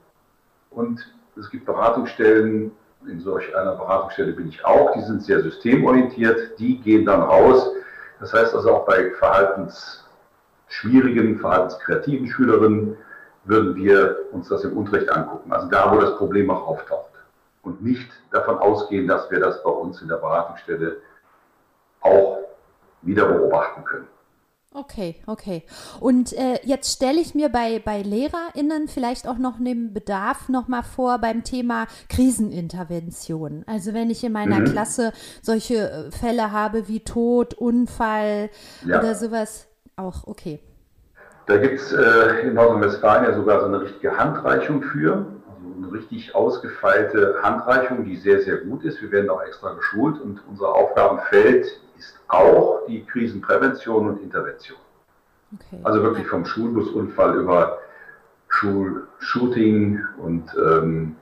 Und 0.72 1.00
es 1.38 1.50
gibt 1.52 1.66
Beratungsstellen, 1.66 2.72
in 3.08 3.20
solch 3.20 3.56
einer 3.56 3.76
Beratungsstelle 3.76 4.34
bin 4.34 4.50
ich 4.50 4.64
auch, 4.66 4.92
die 4.94 5.02
sind 5.02 5.24
sehr 5.24 5.42
systemorientiert, 5.42 6.60
die 6.60 6.80
gehen 6.82 7.06
dann 7.06 7.22
raus. 7.22 7.72
Das 8.20 8.34
heißt 8.34 8.54
also 8.54 8.74
auch 8.74 8.86
bei 8.86 9.12
Verhaltens 9.12 10.04
schwierigen, 10.70 11.40
verhaltenskreativen 11.40 12.28
Schülerinnen 12.28 12.98
würden 13.44 13.76
wir 13.76 14.18
uns 14.32 14.48
das 14.48 14.64
im 14.64 14.78
Unterricht 14.78 15.10
angucken. 15.12 15.52
Also 15.52 15.68
da, 15.68 15.94
wo 15.94 16.00
das 16.00 16.18
Problem 16.18 16.50
auch 16.50 16.68
auftaucht. 16.68 17.10
Und 17.62 17.84
nicht 17.84 18.10
davon 18.32 18.58
ausgehen, 18.58 19.08
dass 19.08 19.30
wir 19.30 19.40
das 19.40 19.62
bei 19.64 19.70
uns 19.70 20.02
in 20.02 20.08
der 20.08 20.16
Beratungsstelle 20.16 20.98
auch 22.02 22.38
wieder 23.02 23.26
beobachten 23.26 23.84
können. 23.84 24.08
Okay, 24.72 25.16
okay. 25.26 25.64
Und 26.00 26.32
äh, 26.34 26.60
jetzt 26.64 26.94
stelle 26.94 27.20
ich 27.20 27.34
mir 27.34 27.50
bei, 27.50 27.80
bei 27.84 28.04
LehrerInnen 28.04 28.88
vielleicht 28.88 29.28
auch 29.28 29.40
noch 29.40 29.58
den 29.58 29.94
Bedarf 29.94 30.48
nochmal 30.48 30.84
vor 30.84 31.18
beim 31.18 31.44
Thema 31.44 31.88
Krisenintervention. 32.08 33.64
Also 33.66 33.96
wenn 33.96 34.12
ich 34.12 34.24
in 34.24 34.32
meiner 34.32 34.60
mhm. 34.60 34.66
Klasse 34.66 35.12
solche 35.42 35.90
äh, 35.90 36.12
Fälle 36.12 36.52
habe 36.52 36.88
wie 36.88 37.00
Tod, 37.00 37.56
Unfall 37.56 38.52
ja. 38.86 39.00
oder 39.00 39.16
sowas, 39.16 39.69
auch, 40.00 40.26
okay. 40.28 40.60
Da 41.46 41.58
gibt 41.58 41.80
es 41.80 41.92
äh, 41.92 42.42
in 42.42 42.54
Nordrhein-Westfalen 42.54 43.24
ja 43.24 43.34
sogar 43.34 43.60
so 43.62 43.66
eine 43.66 43.82
richtige 43.82 44.16
Handreichung 44.18 44.84
für, 44.84 45.26
also 45.48 45.74
eine 45.78 45.92
richtig 45.92 46.36
ausgefeilte 46.36 47.38
Handreichung, 47.42 48.06
die 48.06 48.18
sehr, 48.18 48.42
sehr 48.42 48.58
gut 48.58 48.84
ist. 48.84 49.02
Wir 49.02 49.12
werden 49.12 49.30
auch 49.30 49.42
extra 49.42 49.74
geschult 49.74 50.22
und 50.22 50.42
unser 50.48 50.70
Aufgabenfeld 50.70 51.66
ist 51.98 52.20
auch 52.28 52.82
die 52.88 53.04
Krisenprävention 53.04 54.10
und 54.10 54.22
Intervention. 54.22 54.78
Okay. 55.56 55.80
Also 55.84 56.04
wirklich 56.04 56.28
vom 56.28 56.46
Schulbusunfall 56.46 57.36
über 57.36 57.80
Schulshooting 58.50 60.04
und 60.18 60.56
ähm, 60.56 61.16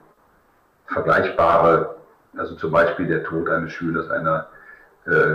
vergleichbare, 0.88 1.96
also 2.36 2.56
zum 2.56 2.72
Beispiel 2.72 3.08
der 3.08 3.24
Tod 3.24 3.50
eines 3.50 3.72
Schülers, 3.72 4.10
einer 4.10 4.48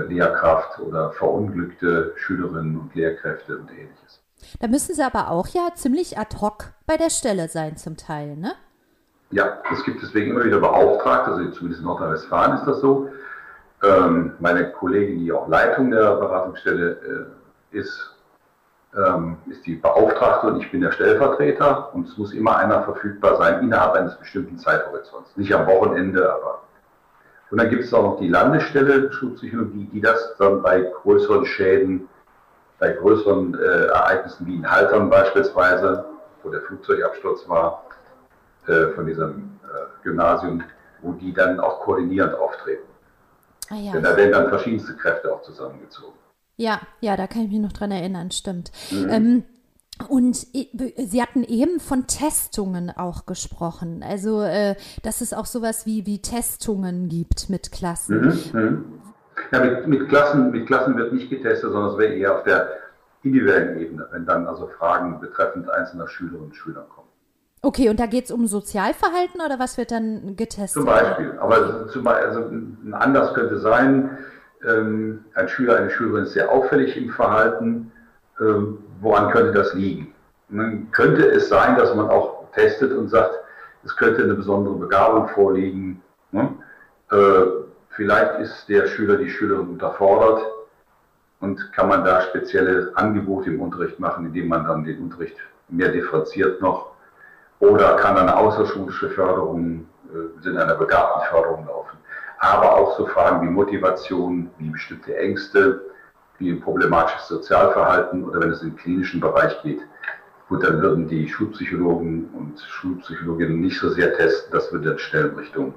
Lehrkraft 0.09 0.79
oder 0.81 1.13
verunglückte 1.13 2.13
Schülerinnen 2.17 2.79
und 2.79 2.95
Lehrkräfte 2.95 3.59
und 3.59 3.71
ähnliches. 3.71 4.21
Da 4.61 4.69
müssen 4.69 4.95
Sie 4.95 5.03
aber 5.03 5.31
auch 5.31 5.49
ja 5.49 5.69
ziemlich 5.75 6.19
ad 6.19 6.37
hoc 6.41 6.73
bei 6.87 6.97
der 6.97 7.11
Stelle 7.11 7.49
sein 7.49 7.77
zum 7.77 7.97
Teil, 7.97 8.37
ne? 8.37 8.53
Ja, 9.31 9.63
es 9.73 9.83
gibt 9.85 10.03
deswegen 10.03 10.33
immer 10.33 10.45
wieder 10.45 10.61
Beauftragte, 10.61 11.31
also 11.31 11.51
zumindest 11.53 11.81
in 11.81 11.87
Nordrhein-Westfalen 11.87 12.59
ist 12.59 12.67
das 12.67 12.81
so. 12.81 13.09
Ähm, 13.83 14.35
meine 14.41 14.71
Kollegin, 14.73 15.21
die 15.21 15.33
auch 15.33 15.49
Leitung 15.49 15.91
der 15.91 16.17
Beratungsstelle 16.17 17.29
äh, 17.73 17.79
ist, 17.79 18.15
ähm, 18.95 19.39
ist 19.47 19.65
die 19.65 19.77
Beauftragte 19.77 20.49
und 20.49 20.61
ich 20.61 20.71
bin 20.71 20.83
der 20.83 20.93
Stellvertreter 20.93 21.95
und 21.95 22.09
es 22.09 22.19
muss 22.19 22.35
immer 22.35 22.59
einer 22.59 22.83
verfügbar 22.83 23.39
sein 23.39 23.63
innerhalb 23.63 23.95
eines 23.95 24.17
bestimmten 24.17 24.59
Zeithorizonts. 24.59 25.35
Nicht 25.37 25.55
am 25.55 25.67
Wochenende, 25.67 26.31
aber. 26.31 26.63
Und 27.53 27.59
dann 27.59 27.69
gibt 27.69 27.85
es 27.85 27.93
auch 27.93 28.03
noch 28.03 28.19
die 28.19 28.29
Landesstelle 28.29 29.13
Schulpsychologie, 29.13 29.85
die 29.93 30.01
das 30.01 30.35
dann 30.39 30.63
bei 30.63 30.81
größeren 30.81 31.45
Schäden, 31.45 32.09
bei 32.79 32.93
größeren 32.93 33.55
äh, 33.55 33.89
Ereignissen 33.89 34.47
wie 34.47 34.55
in 34.57 34.71
Haltern 34.71 35.11
beispielsweise, 35.11 36.07
wo 36.43 36.49
der 36.49 36.63
Flugzeugabsturz 36.63 37.47
war, 37.51 37.85
äh, 38.69 38.87
von 38.95 39.07
diesem 39.07 39.61
äh, 39.65 40.03
Gymnasium, 40.03 40.65
wo 41.03 41.13
die 41.13 41.35
dann 41.35 41.61
auch 41.61 41.81
koordinierend 41.81 42.35
auftreten. 42.35 42.89
Ah, 43.69 43.75
ja. 43.75 43.93
Denn 43.93 44.03
da 44.03 44.17
werden 44.17 44.33
dann 44.33 44.49
verschiedenste 44.49 44.95
Kräfte 44.95 45.31
auch 45.31 45.43
zusammengezogen. 45.43 46.15
Ja, 46.57 46.81
ja, 47.01 47.19
da 47.19 47.27
kann 47.27 47.43
ich 47.43 47.51
mich 47.51 47.61
noch 47.61 47.73
dran 47.75 47.91
erinnern, 47.91 48.31
stimmt. 48.31 48.73
Mhm. 48.91 49.11
Ähm, 49.11 49.45
und 50.09 50.37
Sie 50.37 51.23
hatten 51.23 51.45
eben 51.45 51.79
von 51.79 52.07
Testungen 52.07 52.91
auch 52.91 53.27
gesprochen. 53.27 54.05
Also, 54.07 54.43
äh, 54.43 54.75
dass 55.03 55.21
es 55.21 55.33
auch 55.33 55.47
sowas 55.47 55.87
wie, 55.87 56.07
wie 56.07 56.21
Testungen 56.21 57.09
gibt 57.09 57.51
mit 57.51 57.73
Klassen. 57.73 58.21
Mhm, 58.53 58.61
mhm. 58.61 58.85
Ja, 59.53 59.65
mit, 59.65 59.87
mit, 59.87 60.09
Klassen, 60.09 60.51
mit 60.51 60.67
Klassen 60.67 60.97
wird 60.97 61.13
nicht 61.13 61.31
getestet, 61.31 61.73
sondern 61.73 61.93
es 61.93 61.99
wäre 61.99 62.15
eher 62.15 62.37
auf 62.37 62.45
der 62.45 62.69
individuellen 63.23 63.79
Ebene, 63.79 64.07
wenn 64.11 64.27
dann 64.27 64.47
also 64.47 64.67
Fragen 64.79 65.21
betreffend 65.21 65.71
einzelner 65.71 66.09
Schülerinnen 66.09 66.47
und 66.47 66.57
Schüler 66.57 66.83
kommen. 66.83 67.09
Okay, 67.63 67.89
und 67.89 68.01
da 68.01 68.07
geht 68.07 68.25
es 68.25 68.33
um 68.33 68.47
Sozialverhalten 68.47 69.41
oder 69.41 69.59
was 69.59 69.79
wird 69.79 69.93
dann 69.93 70.35
getestet? 70.37 70.83
Zum 70.83 70.85
Beispiel. 70.85 71.39
Aber 71.39 71.89
zum 71.89 72.03
Beispiel, 72.03 72.29
also 72.29 72.41
ein 72.49 72.95
Anlass 72.95 73.35
könnte 73.35 73.59
sein, 73.59 74.19
ähm, 74.69 75.25
ein 75.35 75.49
Schüler, 75.49 75.77
eine 75.77 75.91
Schülerin 75.91 76.25
ist 76.25 76.33
sehr 76.33 76.51
auffällig 76.51 76.97
im 76.97 77.11
Verhalten. 77.11 77.93
Ähm, 78.41 78.79
woran 79.03 79.31
könnte 79.31 79.53
das 79.53 79.75
liegen? 79.75 80.15
Dann 80.49 80.91
könnte 80.93 81.27
es 81.27 81.49
sein, 81.49 81.77
dass 81.77 81.95
man 81.95 82.09
auch 82.09 82.51
testet 82.53 82.93
und 82.93 83.09
sagt, 83.09 83.35
es 83.85 83.97
könnte 83.97 84.23
eine 84.23 84.35
besondere 84.35 84.75
Begabung 84.77 85.29
vorliegen. 85.29 86.03
Ne? 86.31 86.49
Äh, 87.11 87.45
vielleicht 87.91 88.39
ist 88.41 88.69
der 88.69 88.87
Schüler, 88.87 89.17
die 89.17 89.31
Schülerin 89.31 89.69
unterfordert 89.69 90.43
und 91.41 91.73
kann 91.73 91.89
man 91.89 92.05
da 92.05 92.21
spezielle 92.23 92.93
Angebote 92.95 93.51
im 93.51 93.61
Unterricht 93.61 93.99
machen, 93.99 94.27
indem 94.27 94.49
man 94.49 94.65
dann 94.65 94.85
den 94.85 95.03
Unterricht 95.03 95.37
mehr 95.69 95.89
differenziert 95.89 96.61
noch 96.61 96.93
oder 97.59 97.97
kann 97.97 98.17
eine 98.17 98.37
außerschulische 98.37 99.11
Förderung 99.11 99.87
äh, 100.13 100.43
Sinne 100.43 100.63
einer 100.63 100.75
begabten 100.75 101.23
Förderung 101.31 101.67
laufen. 101.67 101.97
Aber 102.39 102.77
auch 102.77 102.97
so 102.97 103.07
Fragen 103.07 103.47
wie 103.47 103.51
Motivation, 103.51 104.51
wie 104.59 104.71
bestimmte 104.71 105.17
Ängste, 105.17 105.81
wie 106.45 106.55
problematisches 106.55 107.29
Sozialverhalten 107.29 108.25
oder 108.25 108.41
wenn 108.41 108.51
es 108.51 108.63
in 108.63 108.71
den 108.71 108.77
klinischen 108.77 109.21
Bereich 109.21 109.61
geht. 109.63 109.81
Gut, 110.49 110.65
dann 110.65 110.83
würden 110.83 111.09
die 111.09 111.29
Schulpsychologen 111.29 112.29
und 112.35 112.61
Schulpsychologinnen 112.61 113.61
nicht 113.61 113.79
so 113.79 113.89
sehr 113.91 114.15
testen, 114.15 114.53
das 114.53 114.73
wird 114.73 114.85
dann 114.85 114.99
schnell 114.99 115.29
in 115.29 115.37
Richtung 115.37 115.75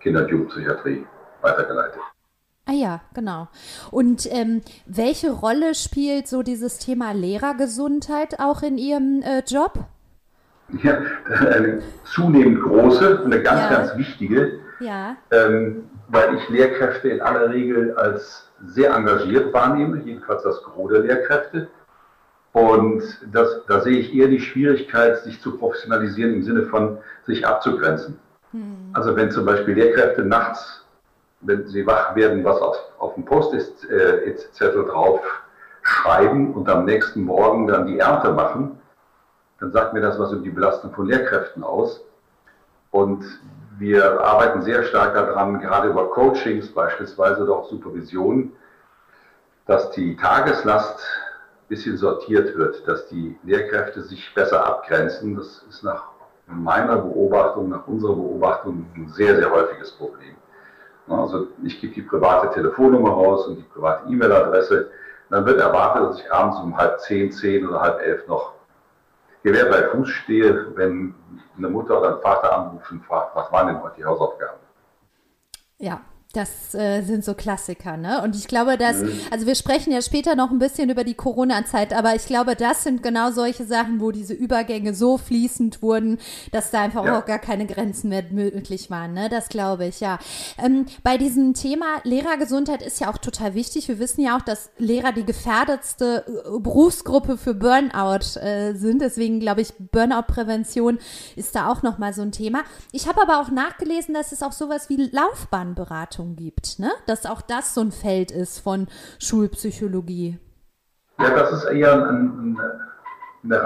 Kinder- 0.00 0.22
und 0.22 0.30
Jugendpsychiatrie 0.30 1.06
weitergeleitet. 1.40 2.00
Ah 2.66 2.72
ja, 2.72 3.00
genau. 3.14 3.48
Und 3.90 4.28
ähm, 4.30 4.60
welche 4.86 5.30
Rolle 5.30 5.74
spielt 5.74 6.28
so 6.28 6.42
dieses 6.42 6.78
Thema 6.78 7.12
Lehrergesundheit 7.12 8.38
auch 8.38 8.62
in 8.62 8.78
Ihrem 8.78 9.22
äh, 9.22 9.42
Job? 9.46 9.86
ja, 10.82 10.98
eine 11.26 11.82
zunehmend 12.04 12.62
große 12.62 13.22
und 13.22 13.32
eine 13.32 13.42
ganz, 13.42 13.60
ja. 13.60 13.68
ganz 13.68 13.96
wichtige, 13.96 14.60
ja. 14.80 15.16
ähm, 15.30 15.84
weil 16.12 16.36
ich 16.36 16.48
Lehrkräfte 16.50 17.08
in 17.08 17.22
aller 17.22 17.48
Regel 17.50 17.96
als 17.96 18.46
sehr 18.62 18.94
engagiert 18.94 19.52
wahrnehme, 19.54 20.02
jedenfalls 20.04 20.42
das 20.42 20.62
Gros 20.62 20.92
der 20.92 21.00
Lehrkräfte. 21.00 21.68
Und 22.52 23.02
das, 23.32 23.64
da 23.66 23.80
sehe 23.80 23.96
ich 23.98 24.14
eher 24.14 24.28
die 24.28 24.40
Schwierigkeit, 24.40 25.20
sich 25.20 25.40
zu 25.40 25.56
professionalisieren 25.56 26.34
im 26.34 26.42
Sinne 26.42 26.64
von 26.64 26.98
sich 27.24 27.46
abzugrenzen. 27.46 28.18
Hm. 28.50 28.90
Also 28.92 29.16
wenn 29.16 29.30
zum 29.30 29.46
Beispiel 29.46 29.72
Lehrkräfte 29.74 30.22
nachts, 30.22 30.84
wenn 31.40 31.66
sie 31.66 31.86
wach 31.86 32.14
werden, 32.14 32.44
was 32.44 32.60
auf, 32.60 32.76
auf 32.98 33.14
dem 33.14 33.24
Post-it-Zettel 33.24 34.84
drauf 34.84 35.22
schreiben 35.80 36.52
und 36.52 36.68
am 36.68 36.84
nächsten 36.84 37.22
Morgen 37.22 37.66
dann 37.66 37.86
die 37.86 37.98
Ernte 37.98 38.32
machen, 38.32 38.78
dann 39.60 39.72
sagt 39.72 39.94
mir 39.94 40.02
das 40.02 40.18
was 40.18 40.30
über 40.30 40.42
die 40.42 40.50
Belastung 40.50 40.92
von 40.92 41.06
Lehrkräften 41.06 41.64
aus. 41.64 42.04
Und 42.90 43.24
wir 43.78 44.20
arbeiten 44.20 44.62
sehr 44.62 44.84
stark 44.84 45.14
daran, 45.14 45.60
gerade 45.60 45.88
über 45.88 46.10
Coachings 46.10 46.68
beispielsweise 46.68 47.42
oder 47.42 47.54
auch 47.54 47.68
Supervision, 47.68 48.52
dass 49.66 49.90
die 49.90 50.16
Tageslast 50.16 51.00
ein 51.00 51.68
bisschen 51.68 51.96
sortiert 51.96 52.56
wird, 52.56 52.86
dass 52.86 53.08
die 53.08 53.38
Lehrkräfte 53.44 54.02
sich 54.02 54.34
besser 54.34 54.66
abgrenzen. 54.66 55.36
Das 55.36 55.64
ist 55.68 55.82
nach 55.82 56.08
meiner 56.46 56.96
Beobachtung, 56.96 57.70
nach 57.70 57.86
unserer 57.86 58.14
Beobachtung 58.14 58.86
ein 58.96 59.08
sehr, 59.08 59.36
sehr 59.36 59.50
häufiges 59.50 59.92
Problem. 59.92 60.34
Also 61.08 61.48
ich 61.62 61.80
gebe 61.80 61.94
die 61.94 62.02
private 62.02 62.54
Telefonnummer 62.54 63.10
raus 63.10 63.46
und 63.46 63.56
die 63.56 63.62
private 63.62 64.08
E-Mail-Adresse. 64.08 64.90
Dann 65.30 65.46
wird 65.46 65.60
erwartet, 65.60 66.10
dass 66.10 66.20
ich 66.20 66.32
abends 66.32 66.58
um 66.58 66.76
halb 66.76 67.00
zehn, 67.00 67.30
zehn 67.32 67.66
oder 67.66 67.80
halb 67.80 68.00
elf 68.00 68.26
noch 68.28 68.54
Gewehr 69.42 69.66
bei 69.66 69.88
Fuß 69.88 70.08
stehe, 70.08 70.76
wenn 70.76 71.14
eine 71.56 71.68
Mutter 71.68 72.00
oder 72.00 72.16
ein 72.16 72.22
Vater 72.22 72.56
anrufen 72.56 72.98
und 72.98 73.06
fragt, 73.06 73.34
was 73.34 73.50
waren 73.50 73.68
denn 73.68 73.82
heute 73.82 73.96
die 73.96 74.04
Hausaufgaben? 74.04 74.60
Ja, 75.78 76.00
das 76.32 76.74
äh, 76.74 77.02
sind 77.02 77.24
so 77.24 77.34
Klassiker, 77.34 77.98
ne? 77.98 78.22
Und 78.22 78.34
ich 78.36 78.48
glaube, 78.48 78.78
dass, 78.78 79.02
mhm. 79.02 79.12
also 79.30 79.46
wir 79.46 79.54
sprechen 79.54 79.92
ja 79.92 80.00
später 80.00 80.34
noch 80.34 80.50
ein 80.50 80.58
bisschen 80.58 80.88
über 80.88 81.04
die 81.04 81.14
Corona-Zeit, 81.14 81.92
aber 81.92 82.14
ich 82.14 82.24
glaube, 82.24 82.56
das 82.56 82.84
sind 82.84 83.02
genau 83.02 83.30
solche 83.32 83.64
Sachen, 83.64 84.00
wo 84.00 84.12
diese 84.12 84.32
Übergänge 84.32 84.94
so 84.94 85.18
fließend 85.18 85.82
wurden, 85.82 86.18
dass 86.50 86.70
da 86.70 86.82
einfach 86.82 87.04
ja. 87.04 87.18
auch 87.18 87.26
gar 87.26 87.38
keine 87.38 87.66
Grenzen 87.66 88.08
mehr 88.08 88.24
möglich 88.30 88.90
waren, 88.90 89.12
ne? 89.12 89.28
Das 89.28 89.50
glaube 89.50 89.86
ich, 89.86 90.00
ja. 90.00 90.18
Ähm, 90.56 90.86
bei 91.02 91.18
diesem 91.18 91.52
Thema 91.52 91.86
Lehrergesundheit 92.04 92.80
ist 92.80 93.00
ja 93.00 93.10
auch 93.10 93.18
total 93.18 93.52
wichtig. 93.54 93.88
Wir 93.88 93.98
wissen 93.98 94.22
ja 94.22 94.38
auch, 94.38 94.42
dass 94.42 94.70
Lehrer 94.78 95.12
die 95.12 95.26
gefährdetste 95.26 96.24
äh, 96.26 96.60
Berufsgruppe 96.60 97.36
für 97.36 97.52
Burnout 97.52 98.40
äh, 98.40 98.72
sind. 98.74 99.02
Deswegen 99.02 99.38
glaube 99.38 99.60
ich, 99.60 99.74
Burnout-Prävention 99.78 100.98
ist 101.36 101.54
da 101.54 101.70
auch 101.70 101.82
nochmal 101.82 102.14
so 102.14 102.22
ein 102.22 102.32
Thema. 102.32 102.62
Ich 102.90 103.06
habe 103.06 103.20
aber 103.20 103.40
auch 103.40 103.50
nachgelesen, 103.50 104.14
dass 104.14 104.32
es 104.32 104.42
auch 104.42 104.52
sowas 104.52 104.88
wie 104.88 105.10
Laufbahnberatung 105.12 106.21
Beratung 106.22 106.36
gibt, 106.36 106.78
ne? 106.78 106.90
Dass 107.06 107.26
auch 107.26 107.42
das 107.42 107.74
so 107.74 107.80
ein 107.80 107.92
Feld 107.92 108.30
ist 108.30 108.60
von 108.60 108.86
Schulpsychologie. 109.18 110.38
Ja, 111.18 111.30
das 111.30 111.52
ist 111.52 111.64
eher 111.64 111.94
ein, 111.94 112.58
eine 113.44 113.62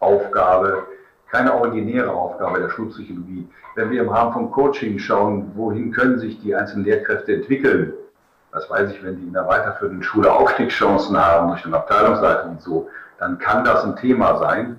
Randaufgabe, 0.00 0.86
keine 1.30 1.54
originäre 1.54 2.10
Aufgabe 2.10 2.60
der 2.60 2.70
Schulpsychologie. 2.70 3.48
Wenn 3.74 3.90
wir 3.90 4.02
im 4.02 4.08
Rahmen 4.08 4.32
von 4.32 4.50
Coaching 4.50 4.98
schauen, 4.98 5.52
wohin 5.54 5.92
können 5.92 6.18
sich 6.18 6.40
die 6.40 6.54
einzelnen 6.54 6.84
Lehrkräfte 6.84 7.34
entwickeln, 7.34 7.92
das 8.52 8.70
weiß 8.70 8.90
ich, 8.90 9.04
wenn 9.04 9.16
die 9.16 9.26
in 9.26 9.34
der 9.34 9.46
weiterführenden 9.46 10.02
Schule 10.02 10.32
Aufstiegschancen 10.32 11.16
haben 11.16 11.48
durch 11.48 11.66
eine 11.66 11.76
Abteilungsleitung 11.76 12.52
und 12.52 12.62
so, 12.62 12.88
dann 13.18 13.38
kann 13.38 13.64
das 13.64 13.84
ein 13.84 13.96
Thema 13.96 14.38
sein, 14.38 14.78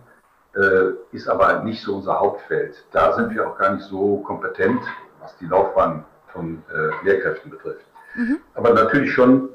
äh, 0.56 1.16
ist 1.16 1.28
aber 1.28 1.62
nicht 1.62 1.84
so 1.84 1.98
unser 1.98 2.20
Hauptfeld. 2.20 2.86
Da 2.92 3.14
sind 3.14 3.36
wir 3.36 3.48
auch 3.48 3.58
gar 3.58 3.74
nicht 3.74 3.86
so 3.86 4.18
kompetent, 4.26 4.82
was 5.22 5.38
die 5.38 5.46
Laufbahn 5.46 6.04
von 6.32 6.64
äh, 6.74 7.06
Lehrkräften 7.06 7.52
betrifft. 7.52 7.86
Mhm. 8.16 8.40
Aber 8.56 8.74
natürlich 8.74 9.14
schon 9.14 9.50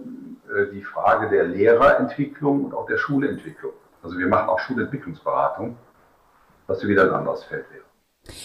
äh, 0.49 0.73
die 0.73 0.83
Frage 0.83 1.29
der 1.29 1.45
Lehrerentwicklung 1.45 2.65
und 2.65 2.75
auch 2.75 2.87
der 2.87 2.99
Schulentwicklung. 2.99 3.73
Also 4.03 4.19
wir 4.19 4.27
machen 4.27 4.49
auch 4.49 4.59
Schulentwicklungsberatung, 4.61 5.77
was 6.67 6.87
wieder 6.87 7.05
ein 7.05 7.11
anderes 7.11 7.45
Feld 7.45 7.65
wäre. 7.71 7.85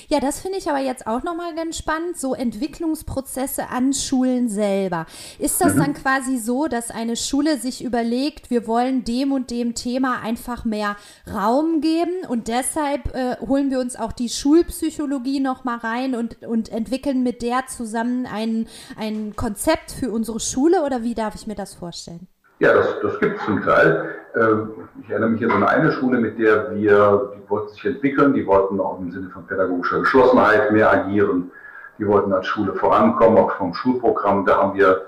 Ja, 0.07 0.19
das 0.19 0.39
finde 0.39 0.57
ich 0.57 0.67
aber 0.69 0.79
jetzt 0.79 1.05
auch 1.05 1.22
nochmal 1.22 1.53
ganz 1.53 1.77
spannend, 1.77 2.17
so 2.17 2.34
Entwicklungsprozesse 2.34 3.69
an 3.69 3.93
Schulen 3.93 4.50
selber. 4.50 5.05
Ist 5.38 5.62
das 5.62 5.75
mhm. 5.75 5.79
dann 5.79 5.93
quasi 5.93 6.38
so, 6.39 6.67
dass 6.67 6.89
eine 6.89 7.15
Schule 7.15 7.60
sich 7.60 7.84
überlegt, 7.84 8.50
wir 8.50 8.65
wollen 8.65 9.03
dem 9.03 9.31
und 9.31 9.51
dem 9.51 9.75
Thema 9.75 10.22
einfach 10.22 10.65
mehr 10.65 10.96
Raum 11.31 11.81
geben 11.81 12.25
und 12.27 12.48
deshalb 12.48 13.13
äh, 13.13 13.38
holen 13.46 13.69
wir 13.69 13.79
uns 13.79 13.96
auch 13.96 14.13
die 14.13 14.29
Schulpsychologie 14.29 15.39
nochmal 15.39 15.77
rein 15.77 16.15
und, 16.15 16.43
und 16.43 16.69
entwickeln 16.69 17.22
mit 17.22 17.43
der 17.43 17.67
zusammen 17.67 18.25
ein, 18.25 18.67
ein 18.96 19.36
Konzept 19.36 19.91
für 19.91 20.12
unsere 20.12 20.39
Schule 20.39 20.84
oder 20.86 21.03
wie 21.03 21.13
darf 21.13 21.36
ich 21.36 21.46
mir 21.46 21.55
das 21.55 21.75
vorstellen? 21.75 22.27
Ja, 22.59 22.73
das, 22.73 22.99
das 23.01 23.19
gibt 23.19 23.39
es 23.39 23.45
zum 23.45 23.63
Teil. 23.63 24.15
Ähm, 24.35 24.71
ich 25.01 25.09
erinnere 25.09 25.29
mich 25.29 25.41
jetzt 25.41 25.53
an 25.53 25.63
eine 25.63 25.91
Schule, 25.91 26.17
mit 26.19 26.39
der 26.39 26.75
wir, 26.75 27.33
die 27.35 27.49
wollten 27.49 27.69
sich 27.69 27.85
entwickeln, 27.85 28.33
die 28.33 28.45
wollten 28.47 28.79
auch 28.79 28.99
im 28.99 29.11
Sinne 29.11 29.29
von 29.29 29.45
pädagogischer 29.45 29.99
Geschlossenheit 29.99 30.71
mehr 30.71 30.91
agieren, 30.91 31.51
die 31.99 32.07
wollten 32.07 32.33
als 32.33 32.47
Schule 32.47 32.73
vorankommen, 32.73 33.37
auch 33.37 33.51
vom 33.53 33.73
Schulprogramm. 33.73 34.45
Da 34.45 34.57
haben 34.57 34.75
wir 34.75 35.05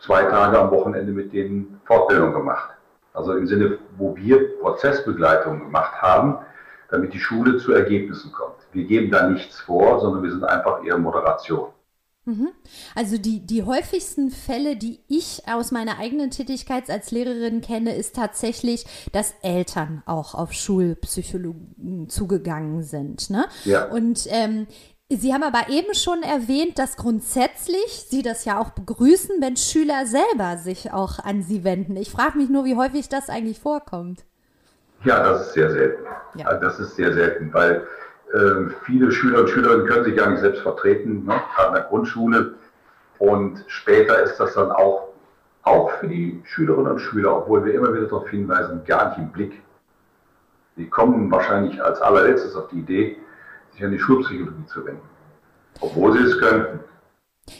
zwei 0.00 0.24
Tage 0.24 0.58
am 0.58 0.70
Wochenende 0.70 1.12
mit 1.12 1.32
denen 1.32 1.80
Fortbildung 1.84 2.32
gemacht. 2.32 2.70
Also 3.14 3.34
im 3.36 3.46
Sinne, 3.46 3.78
wo 3.96 4.16
wir 4.16 4.58
Prozessbegleitung 4.58 5.60
gemacht 5.60 6.00
haben, 6.00 6.38
damit 6.90 7.14
die 7.14 7.20
Schule 7.20 7.58
zu 7.58 7.72
Ergebnissen 7.72 8.32
kommt. 8.32 8.56
Wir 8.72 8.84
geben 8.84 9.10
da 9.10 9.28
nichts 9.28 9.60
vor, 9.60 10.00
sondern 10.00 10.22
wir 10.22 10.30
sind 10.30 10.44
einfach 10.44 10.84
eher 10.84 10.98
Moderation. 10.98 11.68
Mhm. 12.24 12.50
Also 12.94 13.18
die, 13.18 13.44
die 13.44 13.64
häufigsten 13.64 14.30
Fälle, 14.30 14.76
die 14.76 15.00
ich 15.08 15.42
aus 15.48 15.72
meiner 15.72 15.98
eigenen 15.98 16.30
Tätigkeit 16.30 16.88
als 16.88 17.10
Lehrerin 17.10 17.60
kenne, 17.60 17.96
ist 17.96 18.14
tatsächlich, 18.14 18.84
dass 19.10 19.34
Eltern 19.42 20.02
auch 20.06 20.34
auf 20.34 20.52
Schulpsychologen 20.52 22.08
zugegangen 22.08 22.84
sind. 22.84 23.30
Ne? 23.30 23.46
Ja. 23.64 23.86
Und 23.86 24.26
ähm, 24.30 24.66
Sie 25.08 25.34
haben 25.34 25.42
aber 25.42 25.68
eben 25.68 25.94
schon 25.94 26.22
erwähnt, 26.22 26.78
dass 26.78 26.96
grundsätzlich 26.96 28.06
Sie 28.08 28.22
das 28.22 28.46
ja 28.46 28.58
auch 28.58 28.70
begrüßen, 28.70 29.42
wenn 29.42 29.56
Schüler 29.56 30.06
selber 30.06 30.56
sich 30.56 30.90
auch 30.92 31.18
an 31.18 31.42
Sie 31.42 31.64
wenden. 31.64 31.96
Ich 31.96 32.10
frage 32.10 32.38
mich 32.38 32.48
nur, 32.48 32.64
wie 32.64 32.76
häufig 32.76 33.10
das 33.10 33.28
eigentlich 33.28 33.60
vorkommt. 33.60 34.24
Ja, 35.04 35.22
das 35.22 35.48
ist 35.48 35.54
sehr 35.54 35.70
selten. 35.70 36.02
Ja. 36.36 36.54
Das 36.54 36.78
ist 36.78 36.96
sehr 36.96 37.12
selten, 37.12 37.52
weil 37.52 37.86
viele 38.84 39.12
Schüler 39.12 39.40
und 39.40 39.50
Schülerinnen 39.50 39.86
können 39.86 40.04
sich 40.04 40.16
gar 40.16 40.30
nicht 40.30 40.40
selbst 40.40 40.62
vertreten, 40.62 41.24
ne? 41.24 41.40
gerade 41.54 41.68
in 41.68 41.74
der 41.74 41.82
Grundschule. 41.84 42.54
Und 43.18 43.64
später 43.68 44.22
ist 44.22 44.38
das 44.38 44.54
dann 44.54 44.70
auch, 44.70 45.08
auch 45.62 45.90
für 45.92 46.08
die 46.08 46.40
Schülerinnen 46.44 46.92
und 46.92 46.98
Schüler, 46.98 47.36
obwohl 47.36 47.64
wir 47.64 47.74
immer 47.74 47.92
wieder 47.92 48.06
darauf 48.06 48.28
hinweisen, 48.28 48.82
gar 48.86 49.10
nicht 49.10 49.18
im 49.18 49.28
Blick. 49.30 49.62
Die 50.76 50.88
kommen 50.88 51.30
wahrscheinlich 51.30 51.82
als 51.82 52.00
allerletztes 52.00 52.56
auf 52.56 52.68
die 52.68 52.78
Idee, 52.78 53.18
sich 53.72 53.84
an 53.84 53.92
die 53.92 53.98
Schulpsychologie 53.98 54.66
zu 54.66 54.84
wenden, 54.86 55.08
obwohl 55.80 56.12
sie 56.14 56.24
es 56.24 56.38
könnten. 56.38 56.80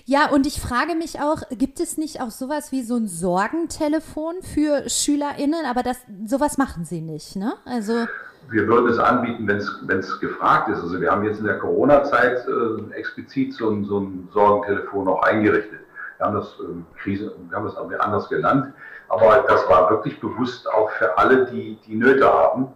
Ja, 0.04 0.30
und 0.30 0.46
ich 0.46 0.60
frage 0.60 0.94
mich 0.94 1.20
auch, 1.20 1.42
gibt 1.50 1.80
es 1.80 1.96
nicht 1.96 2.20
auch 2.20 2.30
sowas 2.30 2.70
wie 2.72 2.82
so 2.82 2.96
ein 2.96 3.08
Sorgentelefon 3.08 4.42
für 4.42 4.88
SchülerInnen? 4.88 5.66
Aber 5.68 5.82
das, 5.82 5.98
sowas 6.24 6.56
machen 6.56 6.84
sie 6.84 7.00
nicht, 7.00 7.36
ne? 7.36 7.54
Also 7.64 8.06
wir 8.50 8.66
würden 8.66 8.90
es 8.90 8.98
anbieten, 8.98 9.46
wenn 9.46 9.98
es 9.98 10.20
gefragt 10.20 10.68
ist. 10.68 10.80
Also 10.80 11.00
wir 11.00 11.10
haben 11.10 11.24
jetzt 11.24 11.38
in 11.38 11.46
der 11.46 11.58
Corona-Zeit 11.58 12.46
äh, 12.46 12.94
explizit 12.94 13.54
so 13.54 13.70
ein, 13.70 13.84
so 13.84 14.00
ein 14.00 14.28
Sorgentelefon 14.32 15.08
auch 15.08 15.22
eingerichtet. 15.22 15.80
Wir 16.18 16.26
haben 16.26 16.34
das 16.34 16.48
äh, 16.60 17.00
Krise, 17.02 17.32
wir 17.48 17.56
haben 17.56 17.64
das 17.64 17.76
anders 17.76 18.28
genannt, 18.28 18.72
aber 19.08 19.44
das 19.48 19.68
war 19.68 19.90
wirklich 19.90 20.20
bewusst 20.20 20.70
auch 20.70 20.90
für 20.92 21.16
alle, 21.18 21.46
die 21.46 21.78
die 21.86 21.96
Nöte 21.96 22.26
haben. 22.26 22.68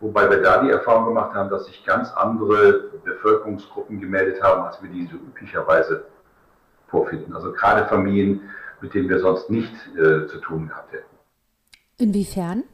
Wobei 0.00 0.28
wir 0.28 0.42
da 0.42 0.62
die 0.62 0.70
Erfahrung 0.70 1.06
gemacht 1.06 1.34
haben, 1.34 1.48
dass 1.48 1.64
sich 1.64 1.84
ganz 1.84 2.12
andere 2.12 2.90
Bevölkerungsgruppen 3.04 3.98
gemeldet 3.98 4.42
haben, 4.42 4.62
als 4.62 4.82
wir 4.82 4.90
die 4.90 5.06
so 5.06 5.16
üblicherweise 5.16 6.04
vorfinden. 6.96 7.34
Also 7.34 7.52
gerade 7.52 7.86
Familien, 7.86 8.40
mit 8.80 8.94
denen 8.94 9.08
wir 9.08 9.20
sonst 9.20 9.50
nicht 9.50 9.72
äh, 9.94 10.26
zu 10.26 10.38
tun 10.40 10.68
gehabt 10.68 10.92
hätten. 10.92 11.16
Inwiefern? 11.98 12.64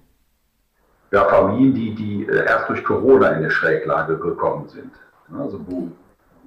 ja, 1.12 1.24
Familien, 1.26 1.74
die, 1.74 1.94
die 1.94 2.26
äh, 2.26 2.46
erst 2.46 2.68
durch 2.68 2.82
Corona 2.84 3.28
in 3.28 3.36
eine 3.36 3.50
Schräglage 3.50 4.16
gekommen 4.18 4.68
sind. 4.68 4.92
Also 5.38 5.60
wo, 5.66 5.88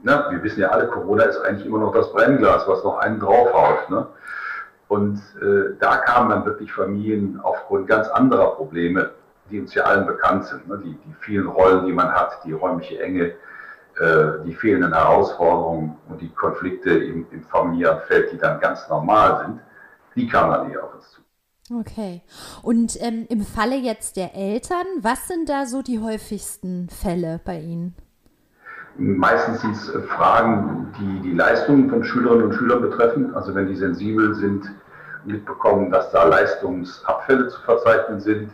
na, 0.04 0.30
wir 0.32 0.44
wissen 0.44 0.60
ja 0.60 0.70
alle, 0.70 0.88
Corona 0.88 1.24
ist 1.24 1.40
eigentlich 1.40 1.66
immer 1.66 1.80
noch 1.80 1.94
das 1.94 2.12
Brennglas, 2.12 2.68
was 2.68 2.84
noch 2.84 2.98
einen 2.98 3.20
draufhaut. 3.20 3.90
Ne? 3.90 4.08
Und 4.88 5.18
äh, 5.42 5.76
da 5.80 5.98
kamen 5.98 6.30
dann 6.30 6.46
wirklich 6.46 6.74
Familien 6.74 7.40
aufgrund 7.42 7.88
ganz 7.88 8.08
anderer 8.10 8.56
Probleme, 8.56 9.12
die 9.50 9.60
uns 9.62 9.74
ja 9.76 9.84
allen 9.84 10.06
bekannt 10.06 10.46
sind. 10.46 10.68
Ne? 10.68 10.80
Die, 10.84 10.94
die 10.94 11.16
vielen 11.22 11.48
Rollen, 11.48 11.86
die 11.86 11.94
man 11.94 12.12
hat, 12.12 12.40
die 12.44 12.54
räumliche 12.54 13.00
Enge, 13.00 13.34
die 14.46 14.54
fehlenden 14.54 14.94
Herausforderungen 14.94 15.98
und 16.10 16.20
die 16.20 16.30
Konflikte 16.30 16.90
im, 16.90 17.26
im 17.32 17.44
familiären 17.46 18.02
Feld, 18.08 18.32
die 18.32 18.38
dann 18.38 18.60
ganz 18.60 18.90
normal 18.90 19.46
sind, 19.46 19.62
die 20.16 20.28
kamen 20.28 20.52
dann 20.52 20.72
eher 20.72 20.84
auf 20.84 20.96
uns 20.96 21.12
zu. 21.12 21.22
Okay. 21.74 22.22
Und 22.62 23.02
ähm, 23.02 23.26
im 23.30 23.42
Falle 23.42 23.76
jetzt 23.76 24.18
der 24.18 24.36
Eltern, 24.36 24.86
was 25.02 25.28
sind 25.28 25.50
da 25.50 25.66
so 25.66 25.82
die 25.82 26.00
häufigsten 26.00 26.90
Fälle 26.90 27.40
bei 27.44 27.60
Ihnen? 27.60 27.96
Meistens 28.98 29.62
sind 29.62 29.76
es 29.76 29.90
äh, 29.90 30.02
Fragen, 30.04 30.94
die 31.00 31.30
die 31.30 31.34
Leistungen 31.34 31.90
von 31.90 32.04
Schülerinnen 32.04 32.46
und 32.46 32.54
Schülern 32.54 32.82
betreffen. 32.82 33.34
Also 33.34 33.56
wenn 33.56 33.68
die 33.68 33.76
sensibel 33.76 34.36
sind, 34.36 34.72
mitbekommen, 35.26 35.92
dass 35.92 36.12
da 36.12 36.26
Leistungsabfälle 36.26 37.48
zu 37.48 37.60
verzeichnen 37.62 38.22
sind. 38.22 38.52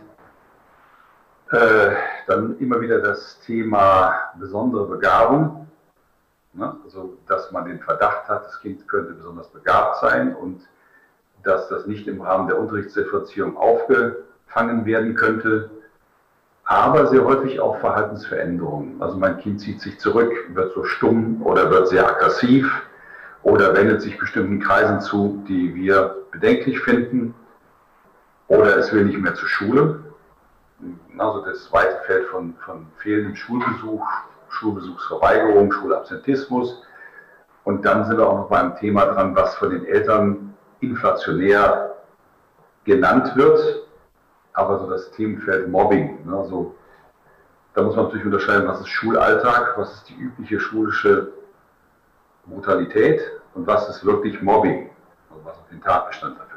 Äh, 1.50 1.90
dann 2.26 2.58
immer 2.58 2.80
wieder 2.80 3.00
das 3.00 3.40
Thema 3.40 4.14
besondere 4.38 4.86
Begabung. 4.86 5.66
Ne? 6.52 6.76
Also 6.84 7.18
dass 7.26 7.50
man 7.52 7.66
den 7.66 7.80
Verdacht 7.80 8.28
hat, 8.28 8.46
das 8.46 8.60
Kind 8.60 8.86
könnte 8.88 9.12
besonders 9.12 9.48
begabt 9.48 10.00
sein 10.00 10.34
und 10.34 10.60
dass 11.42 11.68
das 11.68 11.86
nicht 11.86 12.06
im 12.06 12.20
Rahmen 12.20 12.48
der 12.48 12.58
Unterrichtsdifferenzierung 12.58 13.56
aufgefangen 13.56 14.84
werden 14.84 15.14
könnte, 15.14 15.70
aber 16.64 17.08
sehr 17.08 17.24
häufig 17.24 17.60
auch 17.60 17.78
Verhaltensveränderungen. 17.80 19.02
Also 19.02 19.16
mein 19.16 19.38
Kind 19.38 19.60
zieht 19.60 19.80
sich 19.80 19.98
zurück, 19.98 20.32
wird 20.54 20.72
so 20.74 20.84
stumm 20.84 21.42
oder 21.42 21.70
wird 21.70 21.88
sehr 21.88 22.08
aggressiv 22.08 22.70
oder 23.42 23.74
wendet 23.74 24.02
sich 24.02 24.18
bestimmten 24.18 24.60
Kreisen 24.60 25.00
zu, 25.00 25.42
die 25.48 25.74
wir 25.74 26.16
bedenklich 26.30 26.80
finden 26.80 27.34
oder 28.48 28.76
es 28.76 28.92
will 28.92 29.04
nicht 29.04 29.18
mehr 29.18 29.34
zur 29.34 29.48
Schule. 29.48 30.00
Also 31.18 31.44
das 31.44 31.64
zweite 31.64 32.00
Feld 32.06 32.26
von, 32.26 32.54
von 32.64 32.86
fehlendem 32.96 33.36
Schulbesuch, 33.36 34.06
Schulbesuchsverweigerung, 34.48 35.72
Schulabsentismus. 35.72 36.82
Und 37.64 37.84
dann 37.84 38.04
sind 38.04 38.18
wir 38.18 38.28
auch 38.28 38.38
noch 38.38 38.48
beim 38.48 38.76
Thema 38.76 39.06
dran, 39.06 39.36
was 39.36 39.54
von 39.54 39.70
den 39.70 39.84
Eltern 39.86 40.54
inflationär 40.80 41.94
genannt 42.84 43.36
wird, 43.36 43.86
aber 44.54 44.78
so 44.80 44.90
das 44.90 45.10
Themenfeld 45.12 45.68
Mobbing, 45.68 46.26
ne, 46.26 46.36
also 46.36 46.74
da 47.74 47.82
muss 47.82 47.96
man 47.96 48.06
natürlich 48.06 48.26
unterscheiden, 48.26 48.68
was 48.68 48.80
ist 48.80 48.88
Schulalltag, 48.88 49.78
was 49.78 49.94
ist 49.94 50.08
die 50.10 50.14
übliche 50.14 50.60
schulische 50.60 51.32
Brutalität 52.44 53.20
und 53.54 53.66
was 53.66 53.88
ist 53.88 54.04
wirklich 54.04 54.42
Mobbing, 54.42 54.90
also 55.30 55.44
was 55.44 55.56
auf 55.56 55.68
den 55.70 55.80
Tatbestand 55.80 56.38
erfüllt. 56.38 56.51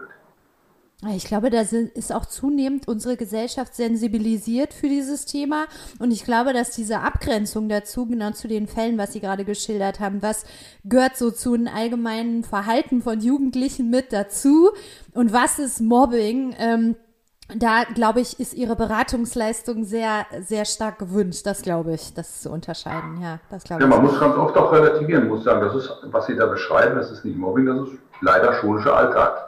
Ich 1.14 1.26
glaube, 1.26 1.50
da 1.50 1.60
ist 1.60 2.14
auch 2.14 2.26
zunehmend 2.26 2.88
unsere 2.88 3.18
Gesellschaft 3.18 3.76
sensibilisiert 3.76 4.74
für 4.74 4.88
dieses 4.88 5.26
Thema. 5.26 5.66
Und 6.00 6.12
ich 6.12 6.24
glaube, 6.24 6.54
dass 6.54 6.72
diese 6.72 7.00
Abgrenzung 7.02 7.68
dazu, 7.68 8.08
genau 8.08 8.32
zu 8.32 8.48
den 8.48 8.66
Fällen, 8.68 8.98
was 8.98 9.14
Sie 9.14 9.20
gerade 9.20 9.44
geschildert 9.44 10.00
haben, 10.00 10.22
was 10.22 10.46
gehört 10.84 11.18
so 11.18 11.32
zu 11.32 11.54
einem 11.54 11.68
allgemeinen 11.68 12.44
Verhalten 12.44 13.02
von 13.02 13.20
Jugendlichen 13.20 13.90
mit 13.90 14.14
dazu 14.14 14.72
und 15.14 15.34
was 15.34 15.60
ist 15.60 15.82
Mobbing, 15.82 16.56
ähm, 16.58 16.96
da 17.54 17.84
glaube 17.84 18.22
ich, 18.22 18.40
ist 18.40 18.56
ihre 18.56 18.76
Beratungsleistung 18.76 19.84
sehr, 19.84 20.26
sehr 20.42 20.66
stark 20.66 20.98
gewünscht. 20.98 21.46
Das 21.46 21.62
glaube 21.62 21.94
ich, 21.94 22.14
das 22.14 22.42
zu 22.42 22.50
unterscheiden. 22.50 23.22
Ja, 23.22 23.40
das 23.52 23.64
glaube 23.64 23.84
ja, 23.84 23.88
man 23.88 24.02
muss 24.02 24.20
ganz 24.20 24.36
oft 24.36 24.58
auch 24.58 24.72
relativieren, 24.72 25.28
muss 25.28 25.44
sagen, 25.44 25.62
das 25.62 25.76
ist, 25.76 25.92
was 26.06 26.26
Sie 26.26 26.36
da 26.36 26.48
beschreiben, 26.48 26.96
das 26.96 27.12
ist 27.12 27.24
nicht 27.24 27.38
Mobbing, 27.38 27.68
das 27.68 27.90
ist 27.90 28.00
leider 28.22 28.54
schulischer 28.54 28.96
Alltag. 28.96 29.45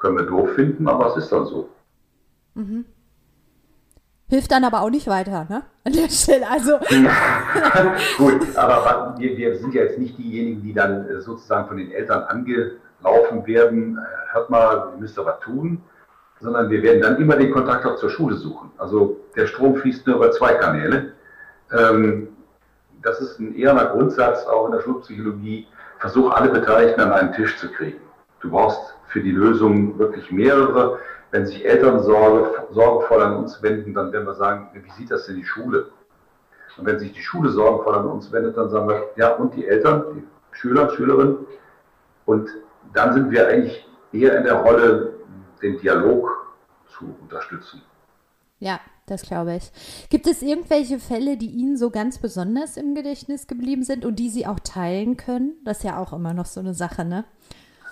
Können 0.00 0.16
wir 0.16 0.24
doof 0.24 0.54
finden, 0.54 0.88
aber 0.88 1.08
es 1.08 1.24
ist 1.24 1.30
dann 1.30 1.46
so. 1.46 1.68
Mhm. 2.54 2.86
Hilft 4.30 4.50
dann 4.52 4.64
aber 4.64 4.82
auch 4.82 4.90
nicht 4.90 5.08
weiter, 5.08 5.46
ne? 5.48 5.62
An 5.84 5.92
der 5.92 6.08
Stelle. 6.08 6.48
Also. 6.48 6.78
Gut, 8.16 8.56
aber 8.56 9.14
wir, 9.18 9.36
wir, 9.36 9.58
sind 9.58 9.74
ja 9.74 9.82
jetzt 9.82 9.98
nicht 9.98 10.16
diejenigen, 10.16 10.62
die 10.62 10.72
dann 10.72 11.08
äh, 11.08 11.20
sozusagen 11.20 11.68
von 11.68 11.76
den 11.76 11.90
Eltern 11.90 12.22
angelaufen 12.22 13.46
werden, 13.46 13.98
äh, 13.98 14.34
hört 14.34 14.48
mal, 14.48 14.92
ihr 14.94 15.00
müsst 15.00 15.18
da 15.18 15.24
was 15.26 15.40
tun, 15.40 15.82
sondern 16.40 16.70
wir 16.70 16.82
werden 16.82 17.02
dann 17.02 17.20
immer 17.20 17.36
den 17.36 17.50
Kontakt 17.50 17.84
auch 17.84 17.96
zur 17.96 18.08
Schule 18.08 18.36
suchen. 18.36 18.70
Also 18.78 19.16
der 19.36 19.46
Strom 19.46 19.76
fließt 19.76 20.06
nur 20.06 20.16
über 20.16 20.30
zwei 20.30 20.54
Kanäle. 20.54 21.12
Ähm, 21.76 22.28
das 23.02 23.20
ist 23.20 23.40
ein 23.40 23.54
eher 23.54 23.76
ein 23.76 23.88
Grundsatz 23.88 24.46
auch 24.46 24.66
in 24.66 24.72
der 24.72 24.80
Schulpsychologie. 24.80 25.66
Versuch 25.98 26.30
alle 26.30 26.50
Beteiligten 26.50 27.00
an 27.00 27.12
einen 27.12 27.32
Tisch 27.32 27.58
zu 27.58 27.70
kriegen. 27.70 28.00
Du 28.40 28.50
brauchst 28.50 28.94
für 29.08 29.20
die 29.20 29.32
Lösung 29.32 29.98
wirklich 29.98 30.30
mehrere. 30.30 30.98
Wenn 31.30 31.46
sich 31.46 31.64
Eltern 31.64 32.02
Sorge, 32.02 32.66
sorgevoll 32.70 33.22
an 33.22 33.36
uns 33.36 33.62
wenden, 33.62 33.94
dann 33.94 34.12
werden 34.12 34.26
wir 34.26 34.34
sagen, 34.34 34.68
wie 34.72 34.90
sieht 34.92 35.10
das 35.10 35.26
denn 35.26 35.36
die 35.36 35.44
Schule? 35.44 35.90
Und 36.76 36.86
wenn 36.86 36.98
sich 36.98 37.12
die 37.12 37.22
Schule 37.22 37.50
sorgenvoll 37.50 37.94
an 37.94 38.06
uns 38.06 38.32
wendet, 38.32 38.56
dann 38.56 38.70
sagen 38.70 38.88
wir, 38.88 39.10
ja, 39.16 39.34
und 39.34 39.54
die 39.54 39.66
Eltern, 39.66 40.04
die 40.14 40.56
Schüler, 40.56 40.90
Schülerinnen. 40.90 41.38
Und 42.26 42.48
dann 42.94 43.12
sind 43.12 43.30
wir 43.30 43.46
eigentlich 43.48 43.86
eher 44.12 44.36
in 44.38 44.44
der 44.44 44.54
Rolle, 44.54 45.14
den 45.62 45.78
Dialog 45.78 46.28
zu 46.88 47.14
unterstützen. 47.20 47.82
Ja, 48.58 48.80
das 49.06 49.22
glaube 49.22 49.56
ich. 49.56 49.72
Gibt 50.10 50.26
es 50.26 50.42
irgendwelche 50.42 50.98
Fälle, 50.98 51.36
die 51.36 51.50
Ihnen 51.50 51.76
so 51.76 51.90
ganz 51.90 52.18
besonders 52.18 52.76
im 52.76 52.94
Gedächtnis 52.94 53.46
geblieben 53.46 53.84
sind 53.84 54.04
und 54.04 54.18
die 54.18 54.28
Sie 54.28 54.46
auch 54.46 54.60
teilen 54.60 55.16
können? 55.16 55.54
Das 55.64 55.78
ist 55.78 55.84
ja 55.84 55.98
auch 55.98 56.12
immer 56.12 56.34
noch 56.34 56.46
so 56.46 56.60
eine 56.60 56.74
Sache, 56.74 57.04
ne? 57.04 57.24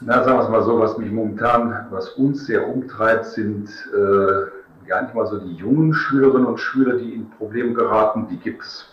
Na, 0.01 0.23
sagen 0.23 0.39
wir 0.39 0.45
es 0.45 0.49
mal 0.49 0.63
so, 0.63 0.79
was 0.79 0.97
mich 0.97 1.11
momentan, 1.11 1.87
was 1.91 2.11
uns 2.11 2.47
sehr 2.47 2.69
umtreibt, 2.69 3.25
sind 3.27 3.69
äh, 3.93 4.87
gar 4.87 5.03
nicht 5.03 5.15
mal 5.15 5.27
so 5.27 5.39
die 5.39 5.55
jungen 5.55 5.93
Schülerinnen 5.93 6.47
und 6.47 6.59
Schüler, 6.59 6.97
die 6.97 7.15
in 7.15 7.31
Probleme 7.31 7.73
geraten. 7.73 8.29
Die 8.29 8.37
gibt 8.37 8.63
es 8.63 8.91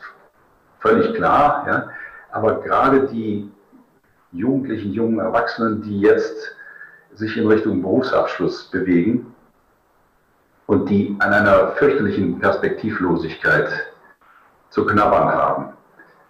völlig 0.80 1.14
klar, 1.14 1.66
ja. 1.68 1.90
Aber 2.32 2.62
gerade 2.62 3.08
die 3.08 3.52
Jugendlichen, 4.32 4.92
jungen 4.94 5.20
Erwachsenen, 5.20 5.82
die 5.84 6.02
jetzt 6.02 6.56
sich 7.14 7.38
in 7.38 7.48
Richtung 7.48 7.82
Berufsabschluss 7.82 8.70
bewegen, 8.72 9.36
und 10.68 10.90
die 10.90 11.16
an 11.20 11.32
einer 11.32 11.70
fürchterlichen 11.74 12.40
Perspektivlosigkeit 12.40 13.70
zu 14.70 14.86
knabbern 14.86 15.28
haben. 15.28 15.66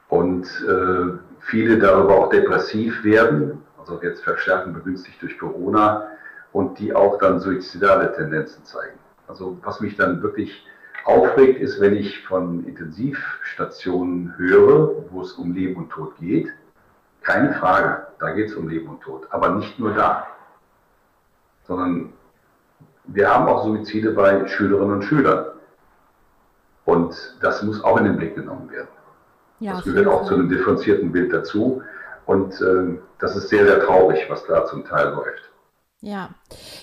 Und 0.10 0.46
äh, 0.68 1.18
viele 1.40 1.80
darüber 1.80 2.16
auch 2.16 2.30
depressiv 2.30 3.04
werden, 3.04 3.64
also 3.88 4.02
jetzt 4.04 4.24
verstärkt 4.24 4.74
begünstigt 4.74 5.21
durch 5.21 5.38
Corona, 5.38 6.08
und 6.56 6.80
die 6.80 6.95
auch 6.95 7.19
dann 7.19 7.41
suizidale 7.41 8.15
Tendenzen 8.15 8.63
zeigen. 8.63 8.98
Also 9.28 9.58
was 9.63 9.82
mich 9.82 9.98
dann 9.98 10.24
wirklich 10.24 10.65
aufregt, 11.04 11.60
ist, 11.60 11.82
wenn 11.82 11.98
ich 11.98 12.26
von 12.26 12.65
Intensivstationen 12.65 14.38
höre, 14.38 15.12
wo 15.12 15.21
es 15.21 15.34
um 15.34 15.54
Leben 15.54 15.76
und 15.76 15.89
Tod 15.89 16.15
geht. 16.17 16.48
Keine 17.24 17.54
Frage, 17.56 18.08
da 18.19 18.32
geht 18.32 18.52
es 18.52 18.56
um 18.56 18.69
Leben 18.69 18.88
und 18.88 19.02
Tod, 19.02 19.28
aber 19.32 19.50
nicht 19.50 19.78
nur 19.80 19.93
da, 19.93 20.28
sondern 21.67 22.13
wir 23.04 23.30
haben 23.30 23.48
auch 23.48 23.65
Suizide 23.65 24.12
bei 24.12 24.48
Schülerinnen 24.48 24.95
und 24.95 25.04
Schülern. 25.04 25.48
Und 26.86 27.38
das 27.41 27.63
muss 27.63 27.84
auch 27.84 27.98
in 27.98 28.06
den 28.06 28.15
Blick 28.15 28.36
genommen 28.36 28.71
werden. 28.71 28.88
Ja, 29.60 29.74
das 29.74 29.84
gehört 29.84 30.08
auch 30.08 30.26
zu 30.26 30.36
einem 30.36 30.48
differenzierten 30.48 31.12
Bild 31.12 31.34
dazu. 31.34 31.82
Und 32.26 32.54
äh, 32.62 33.00
das 33.20 33.36
ist 33.36 33.50
sehr, 33.50 33.66
sehr 33.66 33.80
traurig, 33.82 34.26
was 34.30 34.46
da 34.46 34.66
zum 34.66 34.86
Teil 34.86 35.10
läuft. 35.10 35.52
Ja, 36.02 36.36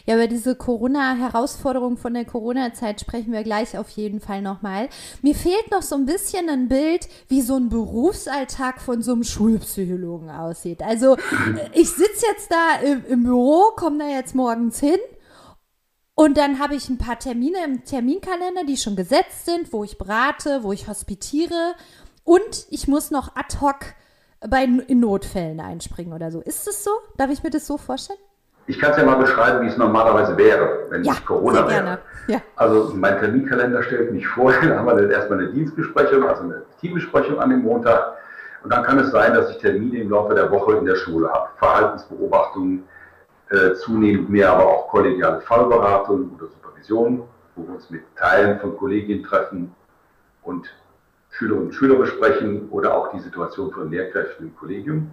ja, 0.05 0.17
über 0.17 0.27
diese 0.27 0.57
Corona-Herausforderung 0.57 1.97
von 1.97 2.15
der 2.15 2.25
Corona-Zeit 2.25 3.01
sprechen 3.01 3.33
wir 3.33 3.45
gleich 3.45 3.79
auf 3.79 3.89
jeden 3.91 4.21
Fall 4.21 4.43
nochmal. 4.43 4.89
Mir 5.21 5.37
fehlt 5.37 5.71
noch 5.71 5.83
so 5.83 5.95
ein 5.95 6.07
bisschen 6.07 6.49
ein 6.49 6.67
Bild, 6.67 7.09
wie 7.29 7.41
so 7.41 7.55
ein 7.55 7.69
Berufsalltag 7.69 8.81
von 8.81 9.01
so 9.03 9.13
einem 9.13 9.23
Schulpsychologen 9.23 10.29
aussieht. 10.29 10.83
Also 10.83 11.17
ich 11.73 11.91
sitze 11.91 12.27
jetzt 12.33 12.51
da 12.51 12.81
im, 12.85 13.05
im 13.07 13.23
Büro, 13.23 13.71
komme 13.77 13.99
da 13.99 14.09
jetzt 14.09 14.35
morgens 14.35 14.81
hin 14.81 14.99
und 16.15 16.37
dann 16.37 16.59
habe 16.59 16.75
ich 16.75 16.89
ein 16.89 16.99
paar 16.99 17.19
Termine 17.19 17.65
im 17.65 17.85
Terminkalender, 17.85 18.65
die 18.65 18.77
schon 18.77 18.97
gesetzt 18.97 19.47
sind, 19.47 19.73
wo 19.73 19.83
ich 19.85 19.99
berate, 19.99 20.63
wo 20.63 20.73
ich 20.73 20.89
hospitiere. 20.89 21.75
Und 22.25 22.67
ich 22.71 22.87
muss 22.87 23.11
noch 23.11 23.35
ad 23.35 23.57
hoc 23.61 23.95
bei 24.49 24.65
in 24.65 25.01
Notfällen 25.01 25.61
einspringen 25.61 26.13
oder 26.13 26.31
so. 26.31 26.41
Ist 26.41 26.67
es 26.67 26.85
so? 26.85 26.91
Darf 27.17 27.31
ich 27.31 27.43
mir 27.43 27.51
das 27.51 27.67
so 27.67 27.79
vorstellen? 27.79 28.19
Ich 28.67 28.79
kann 28.79 28.93
es 28.93 28.97
ja 28.97 29.05
mal 29.05 29.17
beschreiben, 29.17 29.65
wie 29.65 29.69
es 29.69 29.77
normalerweise 29.77 30.37
wäre, 30.37 30.87
wenn 30.91 31.03
ja, 31.03 31.15
Corona 31.27 31.69
wäre. 31.69 31.99
Ja. 32.29 32.41
Also 32.55 32.93
mein 32.95 33.19
Terminkalender 33.19 33.83
stellt 33.83 34.13
mich 34.13 34.27
vor, 34.29 34.53
dann 34.63 34.79
haben 34.79 34.87
wir 34.87 35.11
erstmal 35.11 35.41
eine 35.41 35.53
Dienstbesprechung, 35.53 36.29
also 36.29 36.43
eine 36.45 36.63
Teambesprechung 36.81 37.41
an 37.41 37.51
dem 37.51 37.63
Montag. 37.63 38.17
Und 38.63 38.73
dann 38.73 38.85
kann 38.85 38.99
es 39.01 39.11
sein, 39.11 39.35
dass 39.35 39.51
ich 39.51 39.59
Termine 39.59 40.03
im 40.03 40.11
Laufe 40.11 40.35
der 40.35 40.51
Woche 40.51 40.77
in 40.77 40.85
der 40.85 40.95
Schule 40.95 41.29
habe. 41.29 41.49
Verhaltensbeobachtungen, 41.59 42.85
äh, 43.51 43.75
zunehmend 43.75 44.31
mehr 44.31 44.53
aber 44.53 44.67
auch 44.67 44.89
kollegiale 44.89 45.41
Fallberatung 45.41 46.31
oder 46.37 46.47
Supervision, 46.47 47.25
wo 47.57 47.67
wir 47.67 47.75
uns 47.75 47.91
mit 47.91 48.03
Teilen 48.17 48.61
von 48.61 48.77
Kolleginnen 48.77 49.25
treffen 49.25 49.75
und 50.45 50.73
Schülerinnen 51.33 51.66
und 51.66 51.73
Schüler 51.73 51.97
besprechen 51.97 52.68
oder 52.71 52.97
auch 52.97 53.11
die 53.12 53.21
Situation 53.21 53.73
von 53.73 53.90
Lehrkräften 53.90 54.47
im 54.47 54.57
Kollegium, 54.57 55.11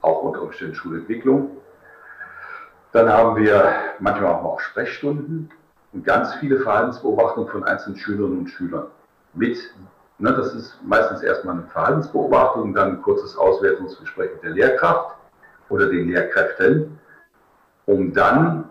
auch 0.00 0.22
unter 0.22 0.42
Umständen 0.42 0.74
Schulentwicklung. 0.74 1.58
Dann 2.92 3.08
haben 3.08 3.36
wir 3.36 3.74
manchmal 4.00 4.32
auch 4.32 4.60
Sprechstunden 4.60 5.50
und 5.92 6.04
ganz 6.04 6.34
viele 6.36 6.60
Verhaltensbeobachtungen 6.60 7.48
von 7.48 7.64
einzelnen 7.64 7.98
Schülerinnen 7.98 8.38
und 8.38 8.48
Schülern 8.48 8.86
mit. 9.34 9.58
Ne, 10.18 10.32
das 10.32 10.54
ist 10.54 10.78
meistens 10.84 11.22
erstmal 11.22 11.56
eine 11.56 11.66
Verhaltensbeobachtung, 11.66 12.74
dann 12.74 12.92
ein 12.92 13.02
kurzes 13.02 13.36
Auswertungsgespräch 13.36 14.30
mit 14.34 14.42
der 14.42 14.50
Lehrkraft 14.50 15.16
oder 15.68 15.88
den 15.88 16.08
Lehrkräften 16.08 16.98
um 17.86 18.12
dann 18.12 18.68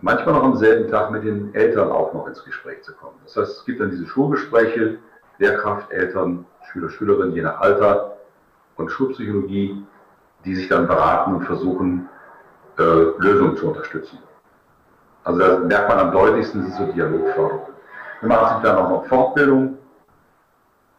manchmal 0.00 0.34
noch 0.34 0.44
am 0.44 0.56
selben 0.56 0.90
Tag 0.90 1.10
mit 1.10 1.24
den 1.24 1.54
Eltern 1.54 1.90
auch 1.90 2.12
noch 2.12 2.26
ins 2.26 2.44
Gespräch 2.44 2.82
zu 2.82 2.94
kommen. 2.94 3.16
Das 3.24 3.36
heißt, 3.36 3.58
es 3.58 3.64
gibt 3.64 3.80
dann 3.80 3.90
diese 3.90 4.06
Schulgespräche, 4.06 4.98
Lehrkraft, 5.38 5.90
Eltern, 5.90 6.46
Schüler, 6.70 6.90
Schülerinnen, 6.90 7.34
je 7.34 7.42
nach 7.42 7.60
Alter 7.60 8.16
und 8.76 8.90
Schulpsychologie, 8.90 9.84
die 10.44 10.54
sich 10.54 10.68
dann 10.68 10.86
beraten 10.86 11.34
und 11.34 11.44
versuchen, 11.44 12.08
äh, 12.78 12.82
Lösungen 12.82 13.56
zu 13.56 13.68
unterstützen. 13.68 14.18
Also 15.24 15.40
da 15.40 15.58
merkt 15.58 15.88
man 15.88 15.98
am 15.98 16.12
deutlichsten, 16.12 16.62
das 16.62 16.70
ist 16.70 16.78
so 16.78 16.92
Dialogförderung. 16.92 17.68
Wir 18.20 18.28
machen 18.28 18.62
dann 18.62 18.76
auch 18.76 18.88
noch 18.88 19.06
Fortbildung, 19.06 19.78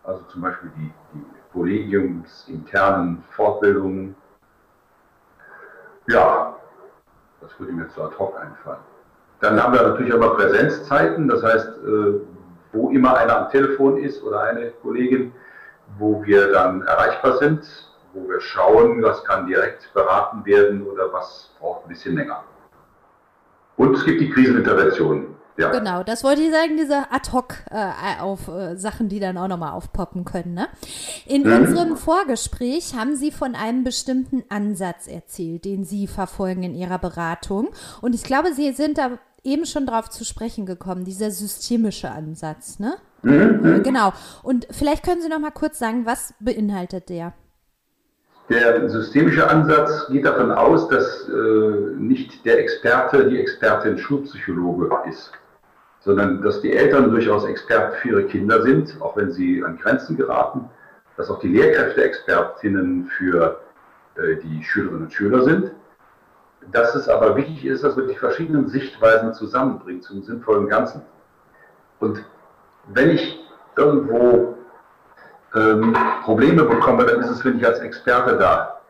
also 0.04 0.22
zum 0.30 0.42
Beispiel 0.42 0.72
die, 0.78 0.92
die 1.14 1.26
kollegiumsinternen 1.54 3.24
Fortbildungen. 3.32 4.16
Ja, 6.08 6.56
das 7.42 7.60
würde 7.60 7.74
mir 7.74 7.88
zu 7.90 8.04
ad 8.04 8.16
hoc 8.18 8.40
einfallen. 8.40 8.80
Dann 9.40 9.62
haben 9.62 9.74
wir 9.74 9.84
natürlich 9.84 10.14
aber 10.14 10.36
Präsenzzeiten, 10.36 11.28
das 11.28 11.44
heißt, 11.44 11.68
äh, 11.86 12.20
wo 12.72 12.90
immer 12.90 13.18
einer 13.18 13.38
am 13.38 13.50
Telefon 13.50 13.98
ist 13.98 14.24
oder 14.24 14.42
eine 14.42 14.72
Kollegin, 14.82 15.32
wo 15.98 16.24
wir 16.26 16.52
dann 16.52 16.82
erreichbar 16.82 17.38
sind, 17.38 17.62
wo 18.14 18.28
wir 18.28 18.40
schauen, 18.42 19.02
was 19.04 19.24
kann 19.24 19.48
direkt 19.48 19.92
beraten 19.94 20.46
werden 20.46 20.86
oder 20.86 21.12
was 21.14 21.52
braucht 21.60 21.86
ein 21.86 21.90
bisschen 21.90 22.16
länger. 22.16 22.44
Und 23.78 23.96
es 23.96 24.06
gibt 24.06 24.22
die 24.22 24.30
Krisenintervention. 24.30 25.36
Ja. 25.58 25.72
Genau, 25.72 26.04
das 26.04 26.24
wollte 26.24 26.42
ich 26.42 26.52
sagen, 26.52 26.78
diese 26.78 27.12
Ad-Hoc 27.12 27.56
äh, 27.72 28.22
auf 28.22 28.48
äh, 28.48 28.76
Sachen, 28.76 29.10
die 29.10 29.20
dann 29.20 29.40
auch 29.40 29.48
nochmal 29.48 29.72
aufpoppen 29.72 30.24
können. 30.24 30.54
Ne? 30.54 30.68
In 31.26 31.44
mhm. 31.44 31.54
unserem 31.54 31.98
Vorgespräch 31.98 32.94
haben 32.96 33.16
Sie 33.16 33.32
von 33.32 33.56
einem 33.56 33.84
bestimmten 33.84 34.44
Ansatz 34.50 35.08
erzählt, 35.08 35.66
den 35.66 35.84
Sie 35.84 36.06
verfolgen 36.06 36.62
in 36.62 36.76
Ihrer 36.76 37.00
Beratung. 37.00 37.70
Und 38.02 38.14
ich 38.14 38.24
glaube, 38.24 38.54
Sie 38.54 38.72
sind 38.74 39.00
da 39.00 39.18
eben 39.48 39.66
schon 39.66 39.86
drauf 39.86 40.10
zu 40.10 40.26
sprechen 40.26 40.66
gekommen, 40.66 41.06
dieser 41.06 41.32
systemische 41.32 42.12
Ansatz, 42.12 42.80
ne? 42.80 42.96
Mhm. 43.24 43.82
Genau. 43.84 44.14
Und 44.44 44.68
vielleicht 44.72 45.04
können 45.04 45.22
Sie 45.22 45.30
noch 45.30 45.40
mal 45.40 45.52
kurz 45.52 45.80
sagen, 45.80 46.06
was 46.06 46.34
beinhaltet 46.40 47.10
der? 47.10 47.34
Der 48.50 48.90
systemische 48.90 49.50
Ansatz 49.50 50.08
geht 50.10 50.26
davon 50.26 50.52
aus, 50.52 50.88
dass 50.88 51.28
äh, 51.28 51.96
nicht 51.98 52.46
der 52.46 52.60
Experte, 52.60 53.30
die 53.30 53.40
Expertin 53.40 53.98
Schulpsychologe 53.98 54.90
ist 55.10 55.32
sondern 56.08 56.42
dass 56.42 56.62
die 56.62 56.72
Eltern 56.72 57.12
durchaus 57.12 57.44
Experten 57.46 57.98
für 57.98 58.08
ihre 58.08 58.24
Kinder 58.24 58.62
sind, 58.62 58.96
auch 59.02 59.18
wenn 59.18 59.30
sie 59.30 59.62
an 59.62 59.78
Grenzen 59.78 60.16
geraten, 60.16 60.70
dass 61.18 61.30
auch 61.30 61.40
die 61.40 61.50
Lehrkräfte 61.50 62.02
Expertinnen 62.02 63.10
für 63.18 63.60
äh, 64.16 64.38
die 64.38 64.64
Schülerinnen 64.64 65.04
und 65.04 65.14
Schüler 65.14 65.44
sind, 65.44 65.72
dass 66.72 66.96
es 66.96 67.08
aber 67.08 67.36
wichtig 67.36 67.66
ist, 67.66 67.84
dass 67.84 67.96
wir 67.96 68.08
die 68.08 68.16
verschiedenen 68.16 68.68
Sichtweisen 68.68 69.34
zusammenbringen 69.34 70.02
zum 70.02 70.24
sinnvollen 70.24 70.68
Ganzen. 70.68 71.02
Und 72.00 72.24
wenn 72.88 73.12
ich 73.12 73.40
irgendwo 73.76 74.56
ähm, 75.56 75.96
Probleme 76.24 76.64
bekomme, 76.64 77.06
dann 77.06 77.20
ist 77.22 77.30
es, 77.30 77.46
wenn 77.46 77.58
ich 77.58 77.66
als 77.66 77.80
Experte 77.80 78.38
da 78.38 78.82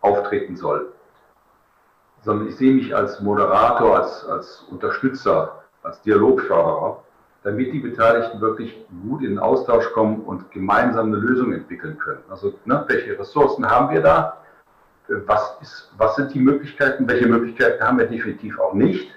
auftreten 0.00 0.56
soll. 0.56 0.92
Sondern 2.22 2.48
ich 2.48 2.56
sehe 2.56 2.72
mich 2.72 2.94
als 2.94 3.20
Moderator, 3.20 3.98
als, 3.98 4.24
als 4.26 4.64
Unterstützer 4.70 5.62
als 5.82 6.00
Dialogförderer, 6.02 7.02
damit 7.42 7.72
die 7.72 7.80
Beteiligten 7.80 8.40
wirklich 8.40 8.86
gut 9.02 9.22
in 9.22 9.30
den 9.30 9.38
Austausch 9.38 9.90
kommen 9.92 10.20
und 10.20 10.50
gemeinsam 10.52 11.06
eine 11.06 11.16
Lösung 11.16 11.52
entwickeln 11.52 11.98
können. 11.98 12.22
Also 12.30 12.54
ne, 12.64 12.84
welche 12.86 13.18
Ressourcen 13.18 13.68
haben 13.68 13.92
wir 13.92 14.00
da? 14.00 14.36
Was, 15.08 15.56
ist, 15.60 15.92
was 15.98 16.16
sind 16.16 16.32
die 16.34 16.40
Möglichkeiten? 16.40 17.06
Welche 17.08 17.26
Möglichkeiten 17.26 17.82
haben 17.82 17.98
wir 17.98 18.06
definitiv 18.06 18.58
auch 18.58 18.72
nicht? 18.72 19.10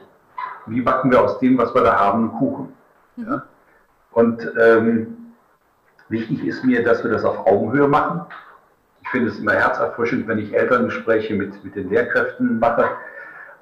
Wie 0.66 0.82
backen 0.82 1.12
wir 1.12 1.22
aus 1.22 1.40
dem, 1.40 1.58
was 1.58 1.74
wir 1.74 1.84
da 1.84 2.00
haben, 2.00 2.30
einen 2.30 2.40
Kuchen? 2.40 2.74
Mhm. 3.16 3.28
Ja? 3.28 3.44
Und 4.12 4.52
ähm, 4.60 5.18
wichtig 6.10 6.46
ist 6.46 6.64
mir, 6.64 6.84
dass 6.84 7.04
wir 7.04 7.12
das 7.12 7.26
auf 7.26 7.46
Augenhöhe 7.46 7.88
machen. 7.88 8.22
Ich 9.02 9.10
finde 9.10 9.30
es 9.30 9.40
immer 9.40 9.54
herzerfrischend, 9.54 10.28
wenn 10.28 10.40
ich 10.40 10.54
Elterngespräche 10.54 11.36
mit, 11.36 11.64
mit 11.64 11.76
den 11.76 11.90
Lehrkräften 11.90 12.60
mache, 12.60 12.90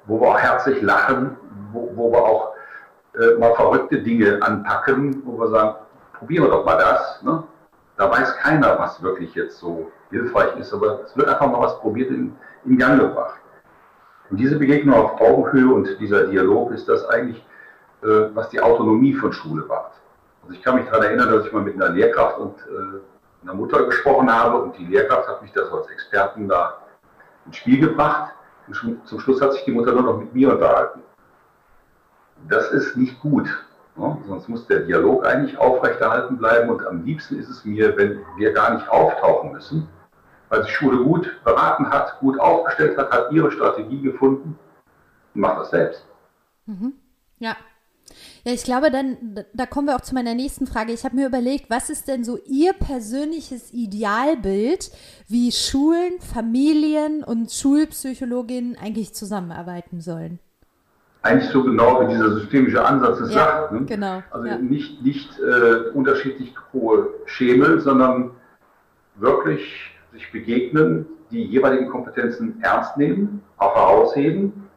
wo 0.06 0.20
wir 0.20 0.28
auch 0.28 0.38
herzlich 0.38 0.80
lachen, 0.80 1.36
wo, 1.72 1.92
wo 1.94 2.12
wir 2.12 2.22
auch 2.22 2.54
äh, 3.14 3.38
mal 3.38 3.54
verrückte 3.54 4.00
Dinge 4.02 4.40
anpacken, 4.42 5.22
wo 5.24 5.38
wir 5.38 5.48
sagen, 5.48 5.74
probieren 6.14 6.44
wir 6.44 6.50
doch 6.50 6.64
mal 6.64 6.78
das. 6.78 7.22
Ne? 7.22 7.42
Da 7.96 8.10
weiß 8.10 8.36
keiner, 8.38 8.78
was 8.78 9.02
wirklich 9.02 9.34
jetzt 9.34 9.58
so 9.58 9.90
hilfreich 10.10 10.56
ist, 10.56 10.72
aber 10.72 11.02
es 11.04 11.16
wird 11.16 11.28
einfach 11.28 11.46
mal 11.46 11.60
was 11.60 11.78
probiert 11.78 12.10
in, 12.10 12.34
in 12.64 12.78
Gang 12.78 13.00
gebracht. 13.00 13.40
Und 14.30 14.38
diese 14.38 14.58
Begegnung 14.58 14.94
auf 14.96 15.20
Augenhöhe 15.20 15.72
und 15.72 15.88
dieser 16.00 16.26
Dialog 16.26 16.72
ist 16.72 16.88
das 16.88 17.04
eigentlich, 17.06 17.38
äh, 18.02 18.34
was 18.34 18.48
die 18.48 18.60
Autonomie 18.60 19.14
von 19.14 19.32
Schule 19.32 19.68
wahrt. 19.68 19.92
Also 20.42 20.54
ich 20.54 20.62
kann 20.62 20.76
mich 20.76 20.86
daran 20.86 21.04
erinnern, 21.04 21.30
dass 21.30 21.46
ich 21.46 21.52
mal 21.52 21.62
mit 21.62 21.74
einer 21.74 21.90
Lehrkraft 21.90 22.38
und 22.38 22.58
äh, 22.58 23.00
einer 23.42 23.54
Mutter 23.54 23.84
gesprochen 23.84 24.32
habe 24.32 24.62
und 24.62 24.76
die 24.76 24.86
Lehrkraft 24.86 25.28
hat 25.28 25.42
mich 25.42 25.52
das 25.52 25.70
als 25.70 25.88
Experten 25.88 26.48
da 26.48 26.78
ins 27.46 27.56
Spiel 27.56 27.80
gebracht. 27.80 28.32
Und 28.66 29.06
zum 29.06 29.20
Schluss 29.20 29.40
hat 29.40 29.52
sich 29.52 29.64
die 29.64 29.72
Mutter 29.72 29.92
nur 29.92 30.02
noch 30.02 30.18
mit 30.18 30.34
mir 30.34 30.52
unterhalten. 30.52 31.02
Das 32.48 32.70
ist 32.72 32.96
nicht 32.96 33.20
gut. 33.20 33.48
Ne? 33.96 34.18
Sonst 34.26 34.48
muss 34.48 34.66
der 34.66 34.80
Dialog 34.80 35.24
eigentlich 35.26 35.56
aufrechterhalten 35.58 36.36
bleiben 36.36 36.70
und 36.70 36.84
am 36.86 37.04
liebsten 37.04 37.38
ist 37.38 37.48
es 37.48 37.64
mir, 37.64 37.96
wenn 37.96 38.20
wir 38.36 38.52
gar 38.52 38.74
nicht 38.74 38.88
auftauchen 38.88 39.52
müssen, 39.52 39.88
weil 40.48 40.62
sich 40.62 40.72
Schule 40.72 41.02
gut 41.04 41.30
beraten 41.44 41.88
hat, 41.90 42.18
gut 42.20 42.38
aufgestellt 42.40 42.98
hat, 42.98 43.12
hat 43.12 43.32
ihre 43.32 43.50
Strategie 43.52 44.00
gefunden 44.00 44.58
und 45.34 45.40
macht 45.40 45.60
das 45.60 45.70
selbst. 45.70 46.04
Mhm. 46.66 46.94
Ja. 47.38 47.56
Ja, 48.44 48.52
ich 48.52 48.64
glaube, 48.64 48.90
dann, 48.90 49.44
da 49.54 49.64
kommen 49.64 49.88
wir 49.88 49.96
auch 49.96 50.02
zu 50.02 50.14
meiner 50.14 50.34
nächsten 50.34 50.66
Frage. 50.66 50.92
Ich 50.92 51.04
habe 51.04 51.16
mir 51.16 51.26
überlegt, 51.26 51.70
was 51.70 51.88
ist 51.88 52.06
denn 52.06 52.22
so 52.22 52.38
Ihr 52.46 52.74
persönliches 52.74 53.72
Idealbild, 53.72 54.90
wie 55.26 55.50
Schulen, 55.50 56.20
Familien 56.20 57.24
und 57.24 57.50
Schulpsychologinnen 57.50 58.76
eigentlich 58.76 59.14
zusammenarbeiten 59.14 60.02
sollen? 60.02 60.38
Eigentlich 61.24 61.50
so 61.52 61.64
genau 61.64 62.02
wie 62.02 62.12
dieser 62.12 62.32
systemische 62.32 62.84
Ansatz 62.84 63.18
es 63.18 63.32
Ja, 63.32 63.44
sagt. 63.44 63.72
Ne? 63.72 63.84
genau, 63.86 64.22
Also 64.30 64.46
ja. 64.46 64.58
nicht, 64.58 65.02
nicht 65.02 65.30
äh, 65.40 65.88
unterschiedlich 65.94 66.54
hohe 66.74 67.08
Schemel, 67.24 67.80
sondern 67.80 68.32
wirklich 69.14 69.90
sich 70.12 70.30
begegnen, 70.32 71.06
die 71.30 71.42
jeweiligen 71.46 71.88
Kompetenzen 71.88 72.60
ernst 72.62 72.98
nehmen, 72.98 73.40
auch 73.56 73.74
herausheben 73.74 74.68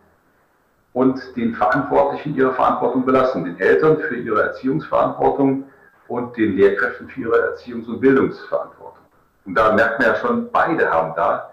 und 0.94 1.20
den 1.36 1.54
Verantwortlichen 1.54 2.34
ihre 2.34 2.54
Verantwortung 2.54 3.06
belassen, 3.06 3.44
den 3.44 3.60
Eltern 3.60 3.98
für 3.98 4.16
ihre 4.16 4.42
Erziehungsverantwortung 4.44 5.66
und 6.08 6.38
den 6.38 6.56
Lehrkräften 6.56 7.10
für 7.10 7.22
ihre 7.24 7.56
Erziehungs- 7.56 7.88
und 7.90 8.00
Bildungsverantwortung. 8.00 9.04
Und 9.46 9.56
da 9.56 9.74
merkt 9.74 10.00
man 10.00 10.08
ja 10.08 10.16
schon, 10.16 10.50
beide 10.50 10.90
haben 10.90 11.12
da 11.18 11.52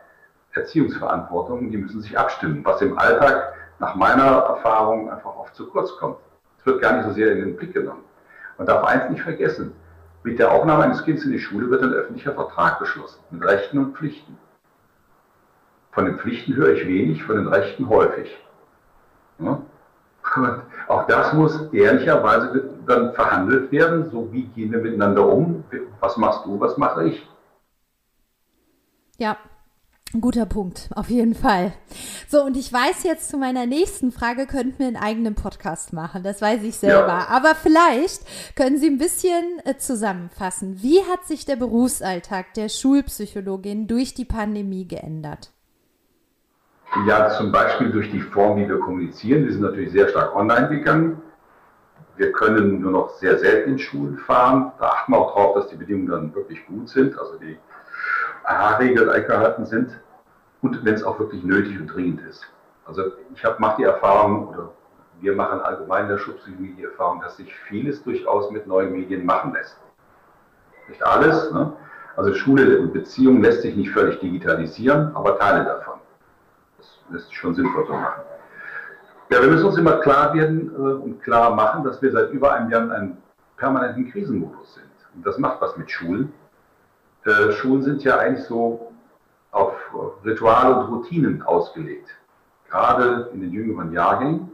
Erziehungsverantwortung, 0.53 1.73
die 1.73 1.79
müssen 1.79 2.01
sich 2.01 2.17
abstimmen, 2.17 2.61
was 2.65 2.81
im 2.81 2.97
Alltag 2.97 3.55
nach 3.79 3.95
meiner 3.95 4.23
Erfahrung 4.23 5.11
einfach 5.11 5.37
oft 5.37 5.55
zu 5.55 5.67
kurz 5.69 5.97
kommt. 5.99 6.17
Es 6.59 6.67
wird 6.67 6.81
gar 6.81 6.97
nicht 6.97 7.07
so 7.07 7.13
sehr 7.13 7.33
in 7.33 7.41
den 7.41 7.57
Blick 7.57 7.75
genommen. 7.75 8.05
Man 8.59 8.67
darf 8.67 8.85
eins 8.85 9.11
nicht 9.11 9.23
vergessen, 9.23 9.75
mit 10.23 10.39
der 10.39 10.53
Aufnahme 10.53 10.85
eines 10.85 11.05
Kindes 11.05 11.25
in 11.25 11.33
die 11.33 11.39
Schule 11.39 11.69
wird 11.71 11.83
ein 11.83 11.93
öffentlicher 11.93 12.33
Vertrag 12.33 12.79
geschlossen, 12.79 13.21
mit 13.31 13.45
Rechten 13.45 13.79
und 13.79 13.97
Pflichten. 13.97 14.39
Von 15.93 16.07
den 16.07 16.19
Pflichten 16.19 16.57
höre 16.57 16.73
ich 16.73 16.87
wenig, 16.89 17.23
von 17.25 17.37
den 17.37 17.49
Rechten 17.49 17.89
häufig. 17.89 18.35
Ja? 19.39 19.61
Auch 20.89 21.07
das 21.07 21.35
muss 21.35 21.73
ehrlicherweise 21.73 22.71
dann 22.87 23.13
verhandelt 23.13 23.71
werden, 23.71 24.11
so 24.11 24.33
wie 24.33 24.45
gehen 24.47 24.73
wir 24.73 24.81
miteinander 24.81 25.27
um, 25.27 25.65
was 26.01 26.17
machst 26.17 26.47
du, 26.47 26.59
was 26.59 26.79
mache 26.79 27.05
ich. 27.05 27.29
Ja, 29.19 29.37
ein 30.15 30.21
guter 30.21 30.47
Punkt, 30.47 30.89
auf 30.95 31.11
jeden 31.11 31.35
Fall. 31.35 31.73
So, 32.29 32.43
und 32.45 32.57
ich 32.57 32.73
weiß 32.73 33.03
jetzt 33.03 33.29
zu 33.29 33.37
meiner 33.37 33.67
nächsten 33.67 34.13
Frage, 34.13 34.47
könnten 34.47 34.79
wir 34.79 34.87
einen 34.87 34.97
eigenen 34.97 35.35
Podcast 35.35 35.93
machen. 35.93 36.23
Das 36.23 36.41
weiß 36.41 36.63
ich 36.63 36.77
selber. 36.77 37.09
Ja. 37.09 37.27
Aber 37.29 37.55
vielleicht 37.55 38.23
können 38.57 38.79
Sie 38.79 38.87
ein 38.87 38.99
bisschen 38.99 39.61
äh, 39.65 39.77
zusammenfassen. 39.77 40.83
Wie 40.83 41.01
hat 41.01 41.25
sich 41.25 41.45
der 41.45 41.57
Berufsalltag 41.57 42.55
der 42.55 42.69
Schulpsychologin 42.69 43.87
durch 43.87 44.15
die 44.15 44.25
Pandemie 44.25 44.87
geändert? 44.87 45.51
Ja, 47.09 47.31
zum 47.31 47.51
Beispiel 47.51 47.91
durch 47.91 48.11
die 48.13 48.21
Form, 48.21 48.57
wie 48.59 48.69
wir 48.69 48.79
kommunizieren. 48.79 49.45
Wir 49.45 49.53
sind 49.53 49.63
natürlich 49.63 49.91
sehr 49.91 50.09
stark 50.09 50.37
online 50.37 50.69
gegangen. 50.69 51.21
Wir 52.17 52.31
können 52.31 52.81
nur 52.81 52.93
noch 52.93 53.11
sehr 53.19 53.39
selten 53.39 53.73
in 53.73 53.79
Schulen 53.81 54.19
fahren. 54.19 54.71
Da 54.79 54.87
achten 54.87 55.13
wir 55.13 55.19
auch 55.19 55.35
darauf, 55.35 55.55
dass 55.57 55.69
die 55.69 55.77
Bedingungen 55.77 56.07
dann 56.07 56.35
wirklich 56.35 56.65
gut 56.67 56.89
sind, 56.89 57.19
also 57.19 57.37
die 57.39 57.59
A-Regeln 58.45 59.11
eingehalten 59.11 59.67
sind 59.67 59.91
und 60.65 60.83
wenn 60.83 60.95
es 60.95 61.05
auch 61.05 61.19
wirklich 61.19 61.45
nötig 61.45 61.79
und 61.79 61.89
dringend 61.89 62.23
ist. 62.23 62.43
Also 62.87 63.03
ich 63.35 63.43
mache 63.59 63.77
die 63.77 63.85
Erfahrung, 63.85 64.49
oder 64.49 64.71
wir 65.21 65.37
machen 65.37 65.61
allgemein 65.61 66.05
in 66.05 66.09
der 66.09 66.19
Schulpsychologie 66.19 66.75
die 66.79 66.85
Erfahrung, 66.85 67.21
dass 67.21 67.37
sich 67.37 67.55
vieles 67.69 68.03
durchaus 68.03 68.51
mit 68.51 68.67
neuen 68.67 68.93
Medien 68.93 69.27
machen 69.27 69.53
lässt. 69.53 69.77
Nicht 70.89 71.05
alles. 71.05 71.53
Ne? 71.53 71.73
Also 72.17 72.33
Schule 72.33 72.81
und 72.81 72.95
Beziehung 72.95 73.43
lässt 73.43 73.61
sich 73.61 73.77
nicht 73.77 73.91
völlig 73.91 74.19
digitalisieren, 74.21 75.15
aber 75.15 75.39
Teile 75.39 75.65
davon. 75.65 75.99
Das 76.79 76.99
lässt 77.11 77.29
sich 77.29 77.37
schon 77.37 77.55
sinnvoll 77.55 77.87
so 77.87 77.93
machen. 77.93 78.23
Ja, 79.31 79.43
wir 79.43 79.51
müssen 79.51 79.67
uns 79.67 79.77
immer 79.77 79.99
klar 80.01 80.33
werden 80.33 80.73
äh, 80.75 80.79
und 80.79 81.23
klar 81.23 81.55
machen, 81.55 81.85
dass 81.85 82.01
wir 82.01 82.11
seit 82.11 82.31
über 82.31 82.55
einem 82.55 82.71
Jahr 82.71 82.83
in 82.85 82.91
einem 82.91 83.17
permanenten 83.59 84.11
Krisenmodus 84.11 84.75
sind. 84.75 84.87
Und 85.15 85.27
das 85.27 85.37
macht 85.37 85.61
was 85.61 85.77
mit 85.77 85.91
Schulen. 85.91 86.33
Äh, 87.27 87.53
Schulen 87.53 87.83
sind 87.83 88.03
ja 88.03 88.19
eigentlich 88.19 88.47
so 88.47 88.94
Rituale 90.25 90.77
und 90.77 90.93
Routinen 90.93 91.43
ausgelegt, 91.43 92.09
gerade 92.69 93.31
in 93.33 93.41
den 93.41 93.53
jüngeren 93.53 93.93
Jahrgängen. 93.93 94.51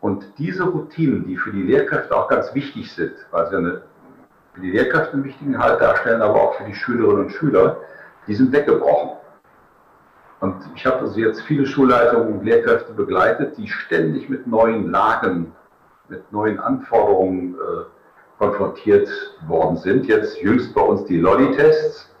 Und 0.00 0.26
diese 0.38 0.64
Routinen, 0.64 1.26
die 1.26 1.36
für 1.36 1.50
die 1.50 1.62
Lehrkräfte 1.62 2.14
auch 2.14 2.28
ganz 2.28 2.54
wichtig 2.54 2.92
sind, 2.92 3.14
weil 3.30 3.48
sie 3.48 3.56
eine, 3.56 3.82
für 4.52 4.60
die 4.60 4.70
Lehrkräfte 4.70 5.14
einen 5.14 5.24
wichtigen 5.24 5.58
Halt 5.58 5.80
darstellen, 5.80 6.20
aber 6.20 6.34
auch 6.34 6.54
für 6.54 6.64
die 6.64 6.74
Schülerinnen 6.74 7.24
und 7.24 7.30
Schüler, 7.30 7.78
die 8.26 8.34
sind 8.34 8.52
weggebrochen. 8.52 9.16
Und 10.40 10.56
ich 10.74 10.84
habe 10.84 10.98
also 10.98 11.18
jetzt 11.18 11.40
viele 11.42 11.66
Schulleitungen 11.66 12.34
und 12.34 12.44
Lehrkräfte 12.44 12.92
begleitet, 12.92 13.56
die 13.56 13.66
ständig 13.66 14.28
mit 14.28 14.46
neuen 14.46 14.90
Lagen, 14.90 15.52
mit 16.08 16.30
neuen 16.32 16.60
Anforderungen 16.60 17.54
äh, 17.54 17.84
konfrontiert 18.38 19.08
worden 19.46 19.78
sind. 19.78 20.06
Jetzt 20.06 20.38
jüngst 20.42 20.74
bei 20.74 20.82
uns 20.82 21.04
die 21.06 21.18
Lolli-Tests. 21.18 22.14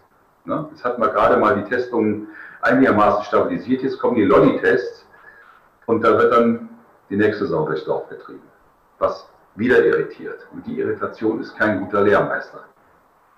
Ne? 0.46 0.66
Jetzt 0.70 0.84
hatten 0.84 1.02
wir 1.02 1.08
gerade 1.08 1.36
mal 1.36 1.62
die 1.62 1.68
Testungen 1.68 2.28
einigermaßen 2.64 3.24
stabilisiert. 3.24 3.82
Jetzt 3.82 3.98
kommen 3.98 4.16
die 4.16 4.24
Lolli-Tests 4.24 5.06
und 5.86 6.02
da 6.02 6.18
wird 6.18 6.32
dann 6.32 6.68
die 7.10 7.16
nächste 7.16 7.46
Sau 7.46 7.66
durchs 7.66 7.84
Dorf 7.84 8.08
getrieben, 8.08 8.42
was 8.98 9.28
wieder 9.54 9.84
irritiert. 9.84 10.46
Und 10.52 10.66
die 10.66 10.80
Irritation 10.80 11.40
ist 11.40 11.56
kein 11.56 11.80
guter 11.80 12.02
Lehrmeister. 12.02 12.64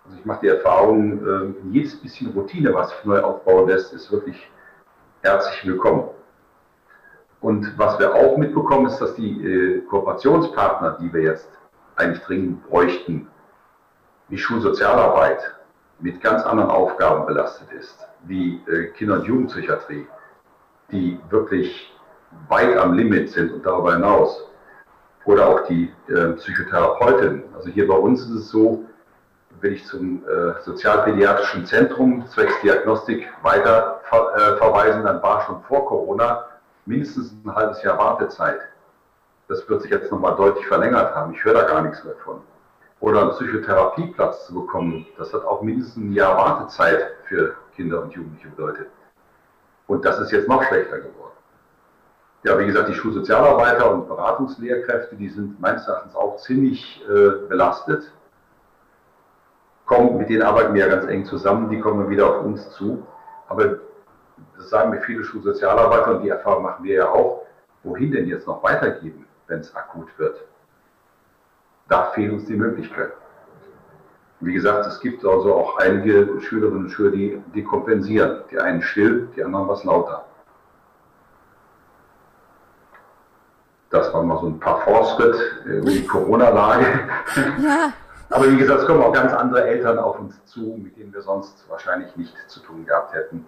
Also 0.05 0.19
ich 0.19 0.25
mache 0.25 0.41
die 0.43 0.49
Erfahrung, 0.49 1.27
äh, 1.27 1.55
jedes 1.71 2.01
bisschen 2.01 2.31
Routine, 2.31 2.73
was 2.73 2.91
sich 2.91 3.05
neu 3.05 3.21
aufbauen 3.21 3.69
lässt, 3.69 3.93
ist 3.93 4.11
wirklich 4.13 4.51
herzlich 5.23 5.67
willkommen. 5.67 6.09
Und 7.41 7.77
was 7.77 7.99
wir 7.99 8.15
auch 8.15 8.37
mitbekommen, 8.37 8.87
ist, 8.87 8.99
dass 8.99 9.15
die 9.15 9.45
äh, 9.45 9.81
Kooperationspartner, 9.83 10.99
die 11.01 11.13
wir 11.13 11.23
jetzt 11.23 11.49
eigentlich 11.97 12.23
dringend 12.23 12.69
bräuchten, 12.69 13.29
wie 14.29 14.39
Schulsozialarbeit 14.39 15.55
mit 15.99 16.21
ganz 16.21 16.43
anderen 16.45 16.71
Aufgaben 16.71 17.27
belastet 17.27 17.73
ist, 17.73 18.07
wie 18.27 18.61
äh, 18.69 18.89
Kinder- 18.93 19.21
und 19.21 19.25
Jugendpsychiatrie, 19.25 20.07
die 20.91 21.19
wirklich 21.31 21.93
weit 22.49 22.77
am 22.77 22.95
Limit 22.95 23.31
sind 23.31 23.53
und 23.53 23.65
darüber 23.65 23.95
hinaus, 23.95 24.47
oder 25.25 25.49
auch 25.49 25.67
die 25.67 25.93
äh, 26.09 26.33
Psychotherapeutin. 26.33 27.45
Also 27.55 27.69
hier 27.69 27.89
bei 27.89 27.97
uns 27.97 28.23
ist 28.23 28.31
es 28.31 28.49
so, 28.51 28.85
wenn 29.61 29.73
ich 29.73 29.85
zum 29.87 30.23
äh, 30.25 30.63
sozialpädiatrischen 30.63 31.67
Zentrum 31.67 32.27
zwecks 32.29 32.61
Diagnostik 32.63 33.29
weiter 33.43 34.01
ver 34.05 34.35
äh, 34.37 34.57
verweisen, 34.57 35.05
dann 35.05 35.23
war 35.23 35.43
schon 35.43 35.63
vor 35.63 35.87
Corona 35.87 36.45
mindestens 36.85 37.35
ein 37.45 37.55
halbes 37.55 37.83
Jahr 37.83 37.99
Wartezeit. 37.99 38.61
Das 39.49 39.69
wird 39.69 39.83
sich 39.83 39.91
jetzt 39.91 40.11
nochmal 40.11 40.37
deutlich 40.37 40.67
verlängert 40.67 41.15
haben. 41.15 41.33
Ich 41.35 41.45
höre 41.45 41.55
da 41.55 41.63
gar 41.63 41.83
nichts 41.83 42.05
mehr 42.05 42.15
von. 42.25 42.41
Oder 43.01 43.23
einen 43.23 43.31
Psychotherapieplatz 43.31 44.47
zu 44.47 44.55
bekommen, 44.55 45.07
das 45.19 45.33
hat 45.33 45.45
auch 45.45 45.63
mindestens 45.63 45.97
ein 45.97 46.13
Jahr 46.13 46.37
Wartezeit 46.37 47.15
für 47.29 47.55
Kinder 47.77 48.03
und 48.03 48.13
Jugendliche 48.13 48.49
bedeutet. 48.49 48.89
Und 49.87 50.05
das 50.05 50.19
ist 50.19 50.33
jetzt 50.33 50.49
noch 50.49 50.63
schlechter 50.65 50.99
geworden. 50.99 51.37
Ja, 52.43 52.59
wie 52.59 52.67
gesagt, 52.67 52.89
die 52.89 52.95
Schulsozialarbeiter 52.95 53.93
und 53.93 54.09
Beratungslehrkräfte, 54.09 55.17
die 55.17 55.29
sind 55.29 55.61
meines 55.61 55.87
Erachtens 55.87 56.15
auch 56.15 56.37
ziemlich 56.39 57.05
äh, 57.09 57.47
belastet. 57.49 58.11
Kommen, 59.85 60.17
mit 60.17 60.29
denen 60.29 60.43
arbeiten 60.43 60.75
ja 60.75 60.89
ganz 60.89 61.07
eng 61.07 61.25
zusammen, 61.25 61.71
die 61.71 61.81
kommen 61.81 62.09
wieder 62.09 62.27
auf 62.27 62.45
uns 62.45 62.71
zu. 62.71 63.07
Aber 63.49 63.79
das 64.57 64.71
sagen 64.71 64.91
mir 64.91 65.01
viele 65.03 65.25
Schulsozialarbeiter 65.25 66.17
und 66.17 66.23
die 66.23 66.29
Erfahrung 66.29 66.65
machen 66.65 66.85
wir 66.85 66.95
ja 66.95 67.09
auch. 67.09 67.47
Wohin 67.83 68.11
denn 68.11 68.27
jetzt 68.27 68.47
noch 68.49 68.63
weitergeben, 68.65 69.27
wenn 69.47 69.61
es 69.61 69.75
akut 69.77 70.09
wird? 70.19 70.45
Da 71.89 72.11
fehlt 72.11 72.33
uns 72.33 72.47
die 72.47 72.57
Möglichkeit. 72.57 73.13
Wie 74.41 74.53
gesagt, 74.53 74.87
es 74.87 75.01
gibt 75.01 75.25
also 75.25 75.55
auch 75.55 75.79
einige 75.79 76.41
Schülerinnen 76.41 76.85
und 76.85 76.91
Schüler, 76.91 77.11
die, 77.11 77.43
die 77.55 77.65
kompensieren. 77.65 78.43
Die 78.51 78.59
einen 78.59 78.83
still, 78.83 79.29
die 79.35 79.43
anderen 79.43 79.69
was 79.69 79.83
lauter. 79.85 80.25
Das 83.91 84.13
war 84.13 84.23
mal 84.23 84.39
so 84.41 84.49
ein 84.49 84.61
paar 84.61 84.81
Fortschritt 84.83 85.37
über 85.65 85.91
die 85.91 86.07
Corona-Lage. 86.07 86.87
Ja, 87.63 87.93
Aber 88.31 88.51
wie 88.51 88.57
gesagt, 88.57 88.81
es 88.81 88.87
kommen 88.87 89.03
auch 89.03 89.13
ganz 89.13 89.33
andere 89.33 89.67
Eltern 89.67 89.99
auf 89.99 90.19
uns 90.19 90.45
zu, 90.47 90.79
mit 90.83 90.97
denen 90.97 91.13
wir 91.13 91.23
sonst 91.23 91.65
wahrscheinlich 91.69 92.15
nicht 92.17 92.35
zu 92.49 92.61
tun 92.61 92.85
gehabt 92.85 93.15
hätten. 93.15 93.47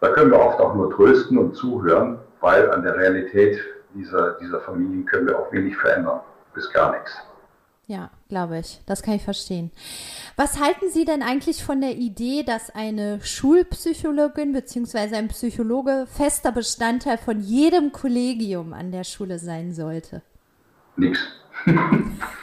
Da 0.00 0.10
können 0.10 0.30
wir 0.30 0.38
oft 0.38 0.60
auch 0.60 0.74
nur 0.74 0.90
trösten 0.90 1.38
und 1.38 1.54
zuhören, 1.56 2.18
weil 2.40 2.70
an 2.70 2.82
der 2.82 2.96
Realität 2.96 3.58
dieser, 3.94 4.32
dieser 4.32 4.60
Familien 4.60 5.06
können 5.06 5.28
wir 5.28 5.38
auch 5.38 5.50
wenig 5.52 5.76
verändern, 5.76 6.20
bis 6.52 6.70
gar 6.72 6.92
nichts. 6.92 7.16
Ja, 7.86 8.10
glaube 8.30 8.58
ich. 8.58 8.80
Das 8.86 9.02
kann 9.02 9.14
ich 9.14 9.24
verstehen. 9.24 9.70
Was 10.36 10.58
halten 10.58 10.88
Sie 10.90 11.04
denn 11.04 11.22
eigentlich 11.22 11.62
von 11.62 11.82
der 11.82 11.92
Idee, 11.92 12.42
dass 12.42 12.74
eine 12.74 13.20
Schulpsychologin 13.22 14.52
bzw. 14.54 15.16
ein 15.16 15.28
Psychologe 15.28 16.06
fester 16.06 16.50
Bestandteil 16.50 17.18
von 17.18 17.40
jedem 17.40 17.92
Kollegium 17.92 18.72
an 18.72 18.90
der 18.90 19.04
Schule 19.04 19.38
sein 19.38 19.74
sollte? 19.74 20.22
Nix. 20.96 21.20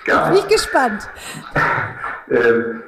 Gar 0.05 0.29
nicht. 0.29 0.41
Bin 0.41 0.49
ich 0.49 0.55
gespannt. 0.55 1.09
ähm, 2.29 2.83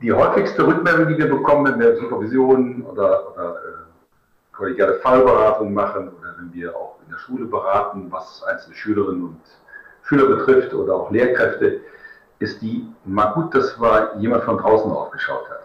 die 0.00 0.12
häufigste 0.12 0.66
Rückmeldung, 0.66 1.08
die 1.08 1.18
wir 1.18 1.30
bekommen, 1.30 1.64
wenn 1.64 1.80
wir 1.80 1.96
Supervisionen 1.96 2.82
oder, 2.82 3.32
oder 3.32 3.54
äh, 3.54 4.56
kollegiale 4.56 4.94
Fallberatung 5.00 5.72
machen 5.74 6.08
oder 6.08 6.34
wenn 6.38 6.52
wir 6.52 6.76
auch 6.76 6.98
in 7.04 7.10
der 7.10 7.18
Schule 7.18 7.46
beraten, 7.46 8.06
was 8.10 8.42
einzelne 8.44 8.76
Schülerinnen 8.76 9.24
und 9.24 9.40
Schüler 10.12 10.26
betrifft 10.26 10.74
oder 10.74 10.94
auch 10.94 11.10
Lehrkräfte, 11.10 11.80
ist 12.38 12.60
die, 12.60 12.86
mal 13.04 13.32
gut, 13.32 13.54
dass 13.54 13.80
war 13.80 14.16
jemand 14.16 14.44
von 14.44 14.58
draußen 14.58 14.90
aufgeschaut 14.90 15.48
hat. 15.48 15.62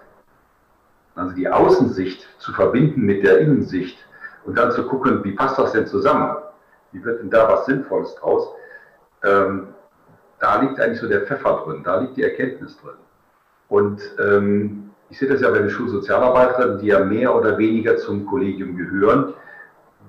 Also 1.15 1.35
die 1.35 1.49
Außensicht 1.49 2.25
zu 2.39 2.53
verbinden 2.53 3.01
mit 3.01 3.23
der 3.23 3.39
Innensicht 3.39 3.97
und 4.45 4.57
dann 4.57 4.71
zu 4.71 4.87
gucken, 4.87 5.23
wie 5.23 5.33
passt 5.33 5.57
das 5.57 5.73
denn 5.73 5.87
zusammen? 5.87 6.37
Wie 6.93 7.03
wird 7.03 7.21
denn 7.21 7.29
da 7.29 7.49
was 7.49 7.65
Sinnvolles 7.65 8.15
draus? 8.15 8.47
Ähm, 9.23 9.69
da 10.39 10.61
liegt 10.61 10.79
eigentlich 10.79 11.01
so 11.01 11.07
der 11.07 11.21
Pfeffer 11.21 11.63
drin, 11.65 11.81
da 11.83 11.99
liegt 11.99 12.15
die 12.15 12.23
Erkenntnis 12.23 12.77
drin. 12.79 12.95
Und 13.67 13.99
ähm, 14.19 14.91
ich 15.09 15.17
sehe 15.17 15.27
das 15.27 15.41
ja 15.41 15.49
bei 15.49 15.57
den 15.57 15.69
Schulsozialarbeiterinnen, 15.69 16.79
die 16.79 16.87
ja 16.87 17.03
mehr 17.03 17.35
oder 17.35 17.57
weniger 17.57 17.97
zum 17.97 18.25
Kollegium 18.27 18.77
gehören. 18.77 19.33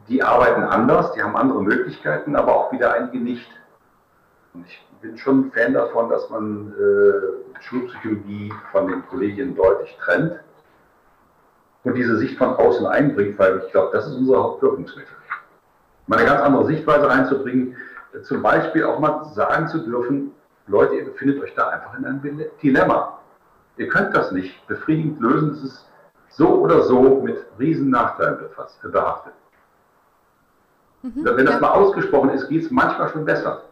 Die 0.08 0.22
arbeiten 0.22 0.62
anders, 0.62 1.12
die 1.12 1.22
haben 1.22 1.36
andere 1.36 1.62
Möglichkeiten, 1.62 2.36
aber 2.36 2.54
auch 2.54 2.72
wieder 2.72 2.92
einige 2.92 3.18
nicht. 3.18 3.48
Und 4.54 4.66
ich 4.66 4.86
bin 5.00 5.16
schon 5.18 5.46
ein 5.46 5.52
Fan 5.52 5.74
davon, 5.74 6.08
dass 6.08 6.28
man 6.30 6.72
äh, 6.72 7.62
Schulpsychologie 7.62 8.52
von 8.72 8.88
den 8.88 9.06
Kollegien 9.08 9.54
deutlich 9.54 9.96
trennt 10.00 10.40
und 11.84 11.94
diese 11.94 12.16
Sicht 12.18 12.36
von 12.38 12.54
außen 12.56 12.86
einbringt, 12.86 13.38
weil 13.38 13.62
ich 13.64 13.72
glaube, 13.72 13.90
das 13.92 14.06
ist 14.06 14.14
unser 14.14 14.42
Hauptwirkungsmittel. 14.42 15.12
Mal 16.06 16.18
eine 16.18 16.28
ganz 16.28 16.42
andere 16.42 16.66
Sichtweise 16.66 17.08
reinzubringen, 17.08 17.76
zum 18.22 18.42
Beispiel 18.42 18.84
auch 18.84 18.98
mal 18.98 19.24
sagen 19.34 19.68
zu 19.68 19.78
dürfen, 19.78 20.32
Leute, 20.66 20.96
ihr 20.96 21.04
befindet 21.04 21.42
euch 21.42 21.54
da 21.54 21.68
einfach 21.68 21.96
in 21.98 22.04
einem 22.04 22.20
Dilemma. 22.62 23.18
Ihr 23.76 23.88
könnt 23.88 24.14
das 24.14 24.32
nicht 24.32 24.66
befriedigend 24.66 25.20
lösen, 25.20 25.50
es 25.52 25.62
ist 25.62 25.86
so 26.30 26.48
oder 26.60 26.82
so 26.82 27.20
mit 27.22 27.44
riesen 27.58 27.90
Nachteilen 27.90 28.38
behaftet. 28.82 29.32
Mhm, 31.02 31.24
Wenn 31.24 31.46
das 31.46 31.54
ja. 31.54 31.60
mal 31.60 31.70
ausgesprochen 31.70 32.30
ist, 32.30 32.48
geht 32.48 32.64
es 32.64 32.70
manchmal 32.70 33.08
schon 33.10 33.24
besser. 33.24 33.62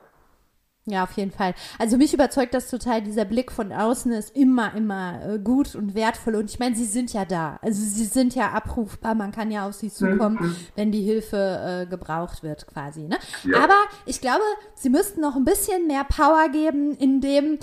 Ja, 0.89 1.03
auf 1.03 1.13
jeden 1.13 1.33
Fall. 1.33 1.53
Also 1.81 1.97
mich 1.97 2.15
überzeugt 2.15 2.55
das 2.55 2.71
total, 2.71 3.03
dieser 3.03 3.25
Blick 3.25 3.51
von 3.51 3.73
außen 3.73 4.13
ist 4.13 4.37
immer, 4.37 4.73
immer 4.75 5.35
äh, 5.35 5.39
gut 5.41 5.75
und 5.75 5.97
wertvoll. 5.97 6.37
Und 6.37 6.49
ich 6.49 6.61
meine, 6.61 6.77
sie 6.77 6.85
sind 6.85 7.13
ja 7.13 7.25
da. 7.25 7.59
Also 7.61 7.83
sie 7.83 8.05
sind 8.05 8.37
ja 8.37 8.53
abrufbar, 8.53 9.17
man 9.17 9.33
kann 9.33 9.51
ja 9.51 9.67
auf 9.67 9.75
sie 9.75 9.91
zukommen, 9.91 10.39
mhm. 10.41 10.57
wenn 10.77 10.93
die 10.93 11.03
Hilfe 11.03 11.87
äh, 11.87 11.91
gebraucht 11.91 12.45
wird, 12.45 12.69
quasi. 12.69 13.03
Ne? 13.03 13.19
Ja. 13.43 13.65
Aber 13.65 13.79
ich 14.05 14.21
glaube, 14.21 14.45
sie 14.75 14.89
müssten 14.89 15.21
noch 15.21 15.35
ein 15.35 15.45
bisschen 15.45 15.89
mehr 15.89 16.05
Power 16.05 16.49
geben, 16.51 16.97
indem 16.97 17.59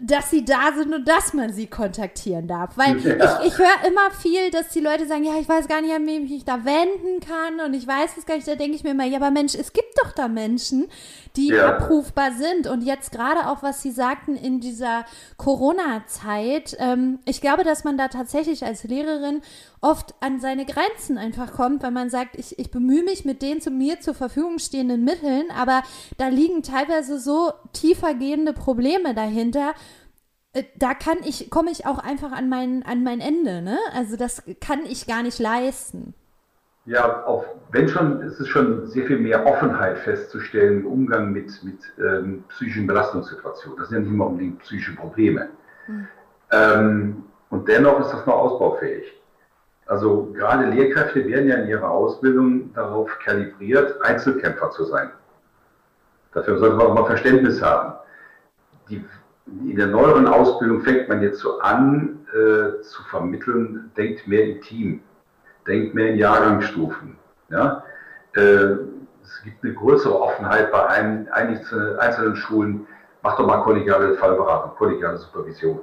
dass 0.00 0.30
sie 0.30 0.44
da 0.44 0.72
sind 0.76 0.94
und 0.94 1.08
dass 1.08 1.32
man 1.34 1.52
sie 1.52 1.66
kontaktieren 1.66 2.46
darf. 2.46 2.76
Weil 2.76 2.98
ja. 2.98 3.40
ich, 3.42 3.52
ich 3.52 3.58
höre 3.58 3.86
immer 3.86 4.10
viel, 4.10 4.50
dass 4.50 4.68
die 4.68 4.80
Leute 4.80 5.06
sagen, 5.06 5.24
ja, 5.24 5.38
ich 5.40 5.48
weiß 5.48 5.68
gar 5.68 5.80
nicht, 5.80 5.94
an 5.94 6.06
wen 6.06 6.24
ich 6.24 6.30
mich 6.30 6.44
da 6.44 6.64
wenden 6.64 7.20
kann 7.20 7.64
und 7.64 7.74
ich 7.74 7.86
weiß 7.86 8.16
es 8.16 8.26
gar 8.26 8.36
nicht. 8.36 8.46
Da 8.46 8.54
denke 8.54 8.76
ich 8.76 8.84
mir 8.84 8.90
immer, 8.90 9.04
ja, 9.04 9.18
aber 9.18 9.30
Mensch, 9.30 9.54
es 9.54 9.72
gibt 9.72 9.98
doch 10.02 10.12
da 10.12 10.28
Menschen, 10.28 10.88
die 11.36 11.48
ja. 11.48 11.76
abrufbar 11.76 12.32
sind. 12.32 12.66
Und 12.66 12.82
jetzt 12.82 13.12
gerade 13.12 13.48
auch, 13.48 13.62
was 13.62 13.82
Sie 13.82 13.90
sagten 13.90 14.36
in 14.36 14.60
dieser 14.60 15.04
Corona-Zeit, 15.36 16.76
ähm, 16.78 17.18
ich 17.24 17.40
glaube, 17.40 17.64
dass 17.64 17.84
man 17.84 17.96
da 17.98 18.08
tatsächlich 18.08 18.64
als 18.64 18.84
Lehrerin 18.84 19.42
oft 19.80 20.14
an 20.20 20.40
seine 20.40 20.64
Grenzen 20.64 21.18
einfach 21.18 21.52
kommt, 21.52 21.82
weil 21.82 21.90
man 21.90 22.10
sagt, 22.10 22.36
ich, 22.36 22.58
ich 22.58 22.70
bemühe 22.70 23.02
mich 23.02 23.24
mit 23.24 23.42
den 23.42 23.60
zu 23.60 23.70
mir 23.70 24.00
zur 24.00 24.14
Verfügung 24.14 24.58
stehenden 24.58 25.04
Mitteln, 25.04 25.46
aber 25.56 25.82
da 26.16 26.28
liegen 26.28 26.62
teilweise 26.62 27.18
so 27.18 27.52
tiefer 27.72 28.14
gehende 28.14 28.52
Probleme 28.52 29.14
dahinter, 29.14 29.74
äh, 30.52 30.64
da 30.76 30.94
kann 30.94 31.18
ich, 31.24 31.50
komme 31.50 31.70
ich 31.70 31.86
auch 31.86 31.98
einfach 31.98 32.32
an 32.32 32.48
mein, 32.48 32.82
an 32.84 33.02
mein 33.04 33.20
Ende, 33.20 33.62
ne? 33.62 33.78
Also 33.94 34.16
das 34.16 34.42
kann 34.60 34.80
ich 34.84 35.06
gar 35.06 35.22
nicht 35.22 35.38
leisten. 35.38 36.14
Ja, 36.86 37.24
auf, 37.24 37.44
wenn 37.70 37.86
schon, 37.86 38.22
ist 38.22 38.40
es 38.40 38.48
schon 38.48 38.86
sehr 38.86 39.04
viel 39.06 39.18
mehr 39.18 39.44
Offenheit 39.46 39.98
festzustellen 39.98 40.80
im 40.80 40.86
Umgang 40.86 41.32
mit, 41.32 41.62
mit 41.62 41.78
ähm, 41.98 42.44
psychischen 42.48 42.86
Belastungssituationen. 42.86 43.78
Das 43.78 43.88
sind 43.90 43.98
ja 43.98 44.02
nicht 44.04 44.12
immer 44.12 44.26
unbedingt 44.26 44.58
psychische 44.60 44.96
Probleme. 44.96 45.50
Mhm. 45.86 46.08
Ähm, 46.50 47.24
und 47.50 47.68
dennoch 47.68 48.00
ist 48.00 48.10
das 48.10 48.24
noch 48.24 48.36
ausbaufähig. 48.36 49.04
Also 49.88 50.30
gerade 50.34 50.66
Lehrkräfte 50.66 51.26
werden 51.26 51.48
ja 51.48 51.56
in 51.56 51.68
ihrer 51.68 51.90
Ausbildung 51.90 52.72
darauf 52.74 53.10
kalibriert, 53.24 54.00
Einzelkämpfer 54.02 54.70
zu 54.70 54.84
sein. 54.84 55.10
Dafür 56.34 56.58
sollte 56.58 56.76
man 56.76 56.86
auch 56.88 56.94
mal 56.94 57.06
Verständnis 57.06 57.62
haben. 57.62 57.94
Die, 58.90 59.02
in 59.46 59.76
der 59.76 59.86
neueren 59.86 60.26
Ausbildung 60.26 60.82
fängt 60.82 61.08
man 61.08 61.22
jetzt 61.22 61.38
so 61.38 61.58
an 61.60 62.26
äh, 62.34 62.82
zu 62.82 63.02
vermitteln, 63.08 63.90
denkt 63.96 64.28
mehr 64.28 64.44
im 64.44 64.60
Team, 64.60 65.00
denkt 65.66 65.94
mehr 65.94 66.10
in 66.10 66.18
Jahrgangsstufen. 66.18 67.16
Ja? 67.48 67.82
Äh, 68.34 68.76
es 69.22 69.42
gibt 69.42 69.64
eine 69.64 69.72
größere 69.72 70.20
Offenheit 70.20 70.70
bei 70.70 70.86
ein, 70.86 71.28
einzelnen 71.32 72.36
Schulen, 72.36 72.86
macht 73.22 73.38
doch 73.38 73.46
mal 73.46 73.62
kollegiale 73.62 74.14
Fallberatung, 74.16 74.76
kollegiale 74.76 75.16
Supervision. 75.16 75.80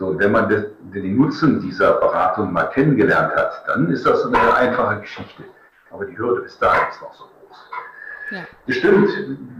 So, 0.00 0.18
wenn 0.18 0.32
man 0.32 0.48
das, 0.48 0.64
den 0.94 1.14
Nutzen 1.18 1.60
dieser 1.60 1.92
Beratung 2.00 2.54
mal 2.54 2.70
kennengelernt 2.70 3.36
hat, 3.36 3.62
dann 3.66 3.90
ist 3.90 4.06
das 4.06 4.24
eine 4.24 4.54
einfache 4.54 5.00
Geschichte. 5.00 5.44
Aber 5.90 6.06
die 6.06 6.16
Hürde 6.16 6.40
bis 6.40 6.58
dahin 6.58 6.88
ist 6.90 7.02
noch 7.02 7.12
so 7.14 7.24
groß. 7.24 7.58
Ja. 8.30 8.38
Bestimmt, 8.64 9.10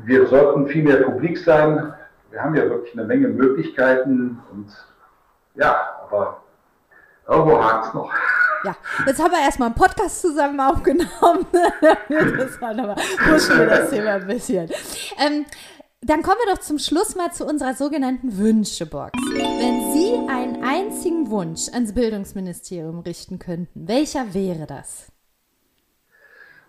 wir 0.05 0.27
sollten 0.27 0.67
viel 0.67 0.83
mehr 0.83 1.03
publik 1.03 1.37
sein. 1.37 1.93
Wir 2.31 2.43
haben 2.43 2.55
ja 2.55 2.63
wirklich 2.71 2.95
eine 2.95 3.05
Menge 3.07 3.29
Möglichkeiten 3.29 4.41
und 4.51 4.69
ja, 5.57 5.77
aber 6.05 6.43
irgendwo 7.29 7.63
hakt 7.63 7.89
es 7.89 7.93
noch. 7.93 8.11
Ja, 8.65 8.75
jetzt 9.07 9.23
haben 9.23 9.33
wir 9.33 9.41
erstmal 9.41 9.67
einen 9.67 9.75
Podcast 9.75 10.23
zusammen 10.23 10.59
aufgenommen. 10.59 11.47
das 12.39 12.59
war 12.63 12.71
aber, 12.71 12.95
pushen 13.29 13.59
wir 13.59 13.67
das 13.67 13.91
Thema 13.91 14.13
ein 14.13 14.27
bisschen. 14.27 14.71
Ähm, 15.19 15.45
dann 16.03 16.23
kommen 16.23 16.39
wir 16.45 16.55
doch 16.55 16.61
zum 16.61 16.79
Schluss 16.79 17.15
mal 17.15 17.31
zu 17.31 17.45
unserer 17.45 17.75
sogenannten 17.75 18.39
Wünschebox. 18.39 19.13
Wenn 19.35 19.93
Sie 19.93 20.33
einen 20.33 20.63
einzigen 20.65 21.31
Wunsch 21.31 21.69
ans 21.73 21.93
Bildungsministerium 21.93 23.01
richten 23.01 23.39
könnten, 23.39 23.87
welcher 23.87 24.33
wäre 24.33 24.67
das? 24.67 25.13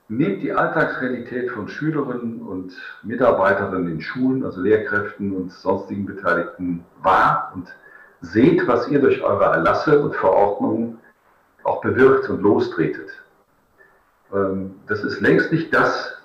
Nehmt 0.10 0.44
die 0.44 0.52
Alltagsrealität 0.52 1.50
von 1.52 1.70
Schülerinnen 1.70 2.42
und 2.42 2.74
Mitarbeiterinnen 3.04 3.94
in 3.94 4.02
Schulen, 4.02 4.44
also 4.44 4.60
Lehrkräften 4.60 5.34
und 5.34 5.54
sonstigen 5.54 6.06
Beteiligten 6.06 6.84
wahr 7.02 7.54
und 7.56 7.68
seht, 8.20 8.68
was 8.68 8.90
ihr 8.90 9.00
durch 9.00 9.24
eure 9.24 9.46
Erlasse 9.46 10.02
und 10.02 10.14
Verordnungen 10.14 10.98
auch 11.64 11.80
bewirkt 11.80 12.30
und 12.30 12.42
lostretet. 12.42 13.10
Ähm, 14.34 14.76
das 14.88 15.06
ist 15.06 15.22
längst 15.22 15.54
nicht 15.54 15.74
das, 15.74 16.21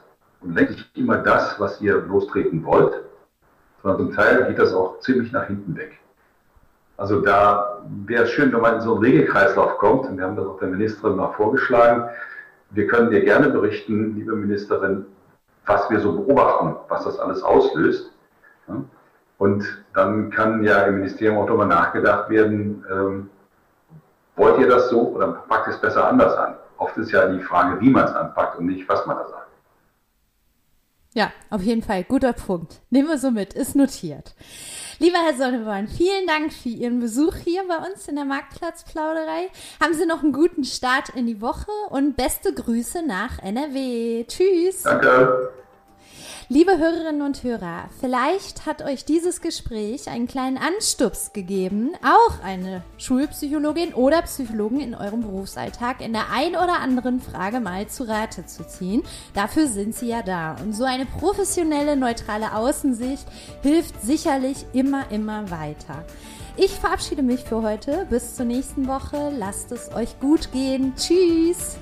längst 0.55 0.77
nicht 0.77 0.97
immer 0.97 1.19
das, 1.19 1.59
was 1.59 1.81
ihr 1.81 1.97
lostreten 2.03 2.65
wollt, 2.65 3.03
sondern 3.83 4.07
zum 4.07 4.17
Teil 4.17 4.47
geht 4.47 4.59
das 4.59 4.73
auch 4.73 5.01
ziemlich 5.01 5.33
nach 5.33 5.47
hinten 5.47 5.77
weg. 5.77 5.99
Also 6.97 7.21
da 7.21 7.83
wäre 8.07 8.25
es 8.25 8.31
schön, 8.31 8.53
wenn 8.53 8.61
man 8.61 8.77
in 8.77 8.81
so 8.81 8.95
einen 8.95 9.05
Regelkreislauf 9.05 9.79
kommt, 9.79 10.07
und 10.07 10.17
wir 10.17 10.25
haben 10.25 10.37
das 10.37 10.47
auch 10.47 10.59
der 10.59 10.69
Ministerin 10.69 11.17
mal 11.17 11.33
vorgeschlagen. 11.33 12.09
Wir 12.71 12.87
können 12.87 13.11
dir 13.11 13.23
gerne 13.23 13.51
berichten, 13.51 14.17
liebe 14.17 14.35
Ministerin, 14.35 15.05
was 15.67 15.89
wir 15.91 16.01
so 16.01 16.13
beobachten, 16.13 16.77
was 16.89 17.05
das 17.05 17.19
alles 17.19 17.43
auslöst. 17.43 18.11
Und 19.39 19.85
dann 19.95 20.31
kann 20.31 20.65
ja 20.65 20.83
im 20.83 20.97
Ministerium 20.97 21.39
auch 21.39 21.47
darüber 21.47 21.67
nachgedacht 21.67 22.31
werden, 22.31 22.85
ähm, 22.91 23.31
wollt 24.37 24.59
ihr 24.59 24.69
das 24.69 24.89
so 24.91 25.01
oder 25.09 25.29
packt 25.49 25.69
es 25.69 25.81
besser 25.81 26.09
anders 26.09 26.35
an? 26.37 26.55
Oft 26.79 26.97
ist 26.97 27.11
ja 27.11 27.27
die 27.29 27.43
Frage, 27.43 27.81
wie 27.81 27.91
man 27.91 28.05
es 28.05 28.13
anpackt 28.13 28.59
und 28.59 28.67
nicht, 28.67 28.89
was 28.89 29.07
man 29.07 29.17
da 29.17 29.29
sagt. 29.29 29.46
Ja, 31.17 31.33
auf 31.49 31.63
jeden 31.63 31.83
Fall. 31.83 32.05
Guter 32.05 32.35
Punkt. 32.35 32.75
Nehmen 32.91 33.09
wir 33.09 33.17
so 33.17 33.31
mit. 33.31 33.55
Ist 33.55 33.75
notiert. 33.75 34.35
Lieber 34.99 35.17
Herr 35.17 35.35
Sonneborn, 35.35 35.89
vielen 35.89 36.27
Dank 36.27 36.53
für 36.53 36.69
Ihren 36.69 37.01
Besuch 37.01 37.37
hier 37.37 37.63
bei 37.67 37.79
uns 37.89 38.07
in 38.07 38.17
der 38.17 38.27
Marktplatzplauderei. 38.27 39.49
Haben 39.81 39.95
Sie 39.95 40.05
noch 40.05 40.23
einen 40.23 40.35
guten 40.35 40.65
Start 40.65 41.09
in 41.11 41.27
die 41.27 41.41
Woche 41.41 41.71
und 41.89 42.17
beste 42.17 42.53
Grüße 42.53 43.03
nach 43.03 43.39
NRW. 43.39 44.25
Tschüss. 44.29 44.83
Danke. 44.83 45.53
Liebe 46.49 46.79
Hörerinnen 46.79 47.23
und 47.23 47.43
Hörer, 47.43 47.89
vielleicht 47.99 48.67
hat 48.67 48.81
euch 48.81 49.05
dieses 49.05 49.41
Gespräch 49.41 50.09
einen 50.09 50.29
kleinen 50.29 50.59
Anstups 50.59 51.33
gegeben, 51.33 51.91
auch 52.05 52.41
eine 52.41 52.85
Schulpsychologin 52.99 53.95
oder 53.95 54.23
Psychologen 54.23 54.79
in 54.79 54.95
eurem 54.95 55.23
Berufsalltag 55.23 56.01
in 56.01 56.13
der 56.13 56.31
ein 56.31 56.51
oder 56.51 56.79
anderen 56.79 57.19
Frage 57.19 57.59
mal 57.59 57.89
zu 57.89 58.07
Rate 58.07 58.47
zu 58.47 58.65
ziehen. 58.65 59.03
Dafür 59.35 59.67
sind 59.67 59.97
sie 59.97 60.07
ja 60.07 60.23
da. 60.23 60.55
Und 60.63 60.73
so 60.73 60.85
eine 60.85 61.07
professionelle, 61.07 61.97
neutrale 61.97 62.55
Außensicht 62.55 63.27
hilft 63.63 64.01
sicherlich 64.01 64.67
immer, 64.73 65.11
immer 65.11 65.51
weiter. 65.51 66.05
Ich 66.57 66.71
verabschiede 66.71 67.25
mich 67.25 67.41
für 67.41 67.63
heute. 67.63 68.07
Bis 68.09 68.37
zur 68.37 68.47
nächsten 68.47 68.87
Woche. 68.87 69.33
Lasst 69.37 69.73
es 69.73 69.93
euch 69.93 70.21
gut 70.21 70.53
gehen. 70.53 70.95
Tschüss. 70.95 71.77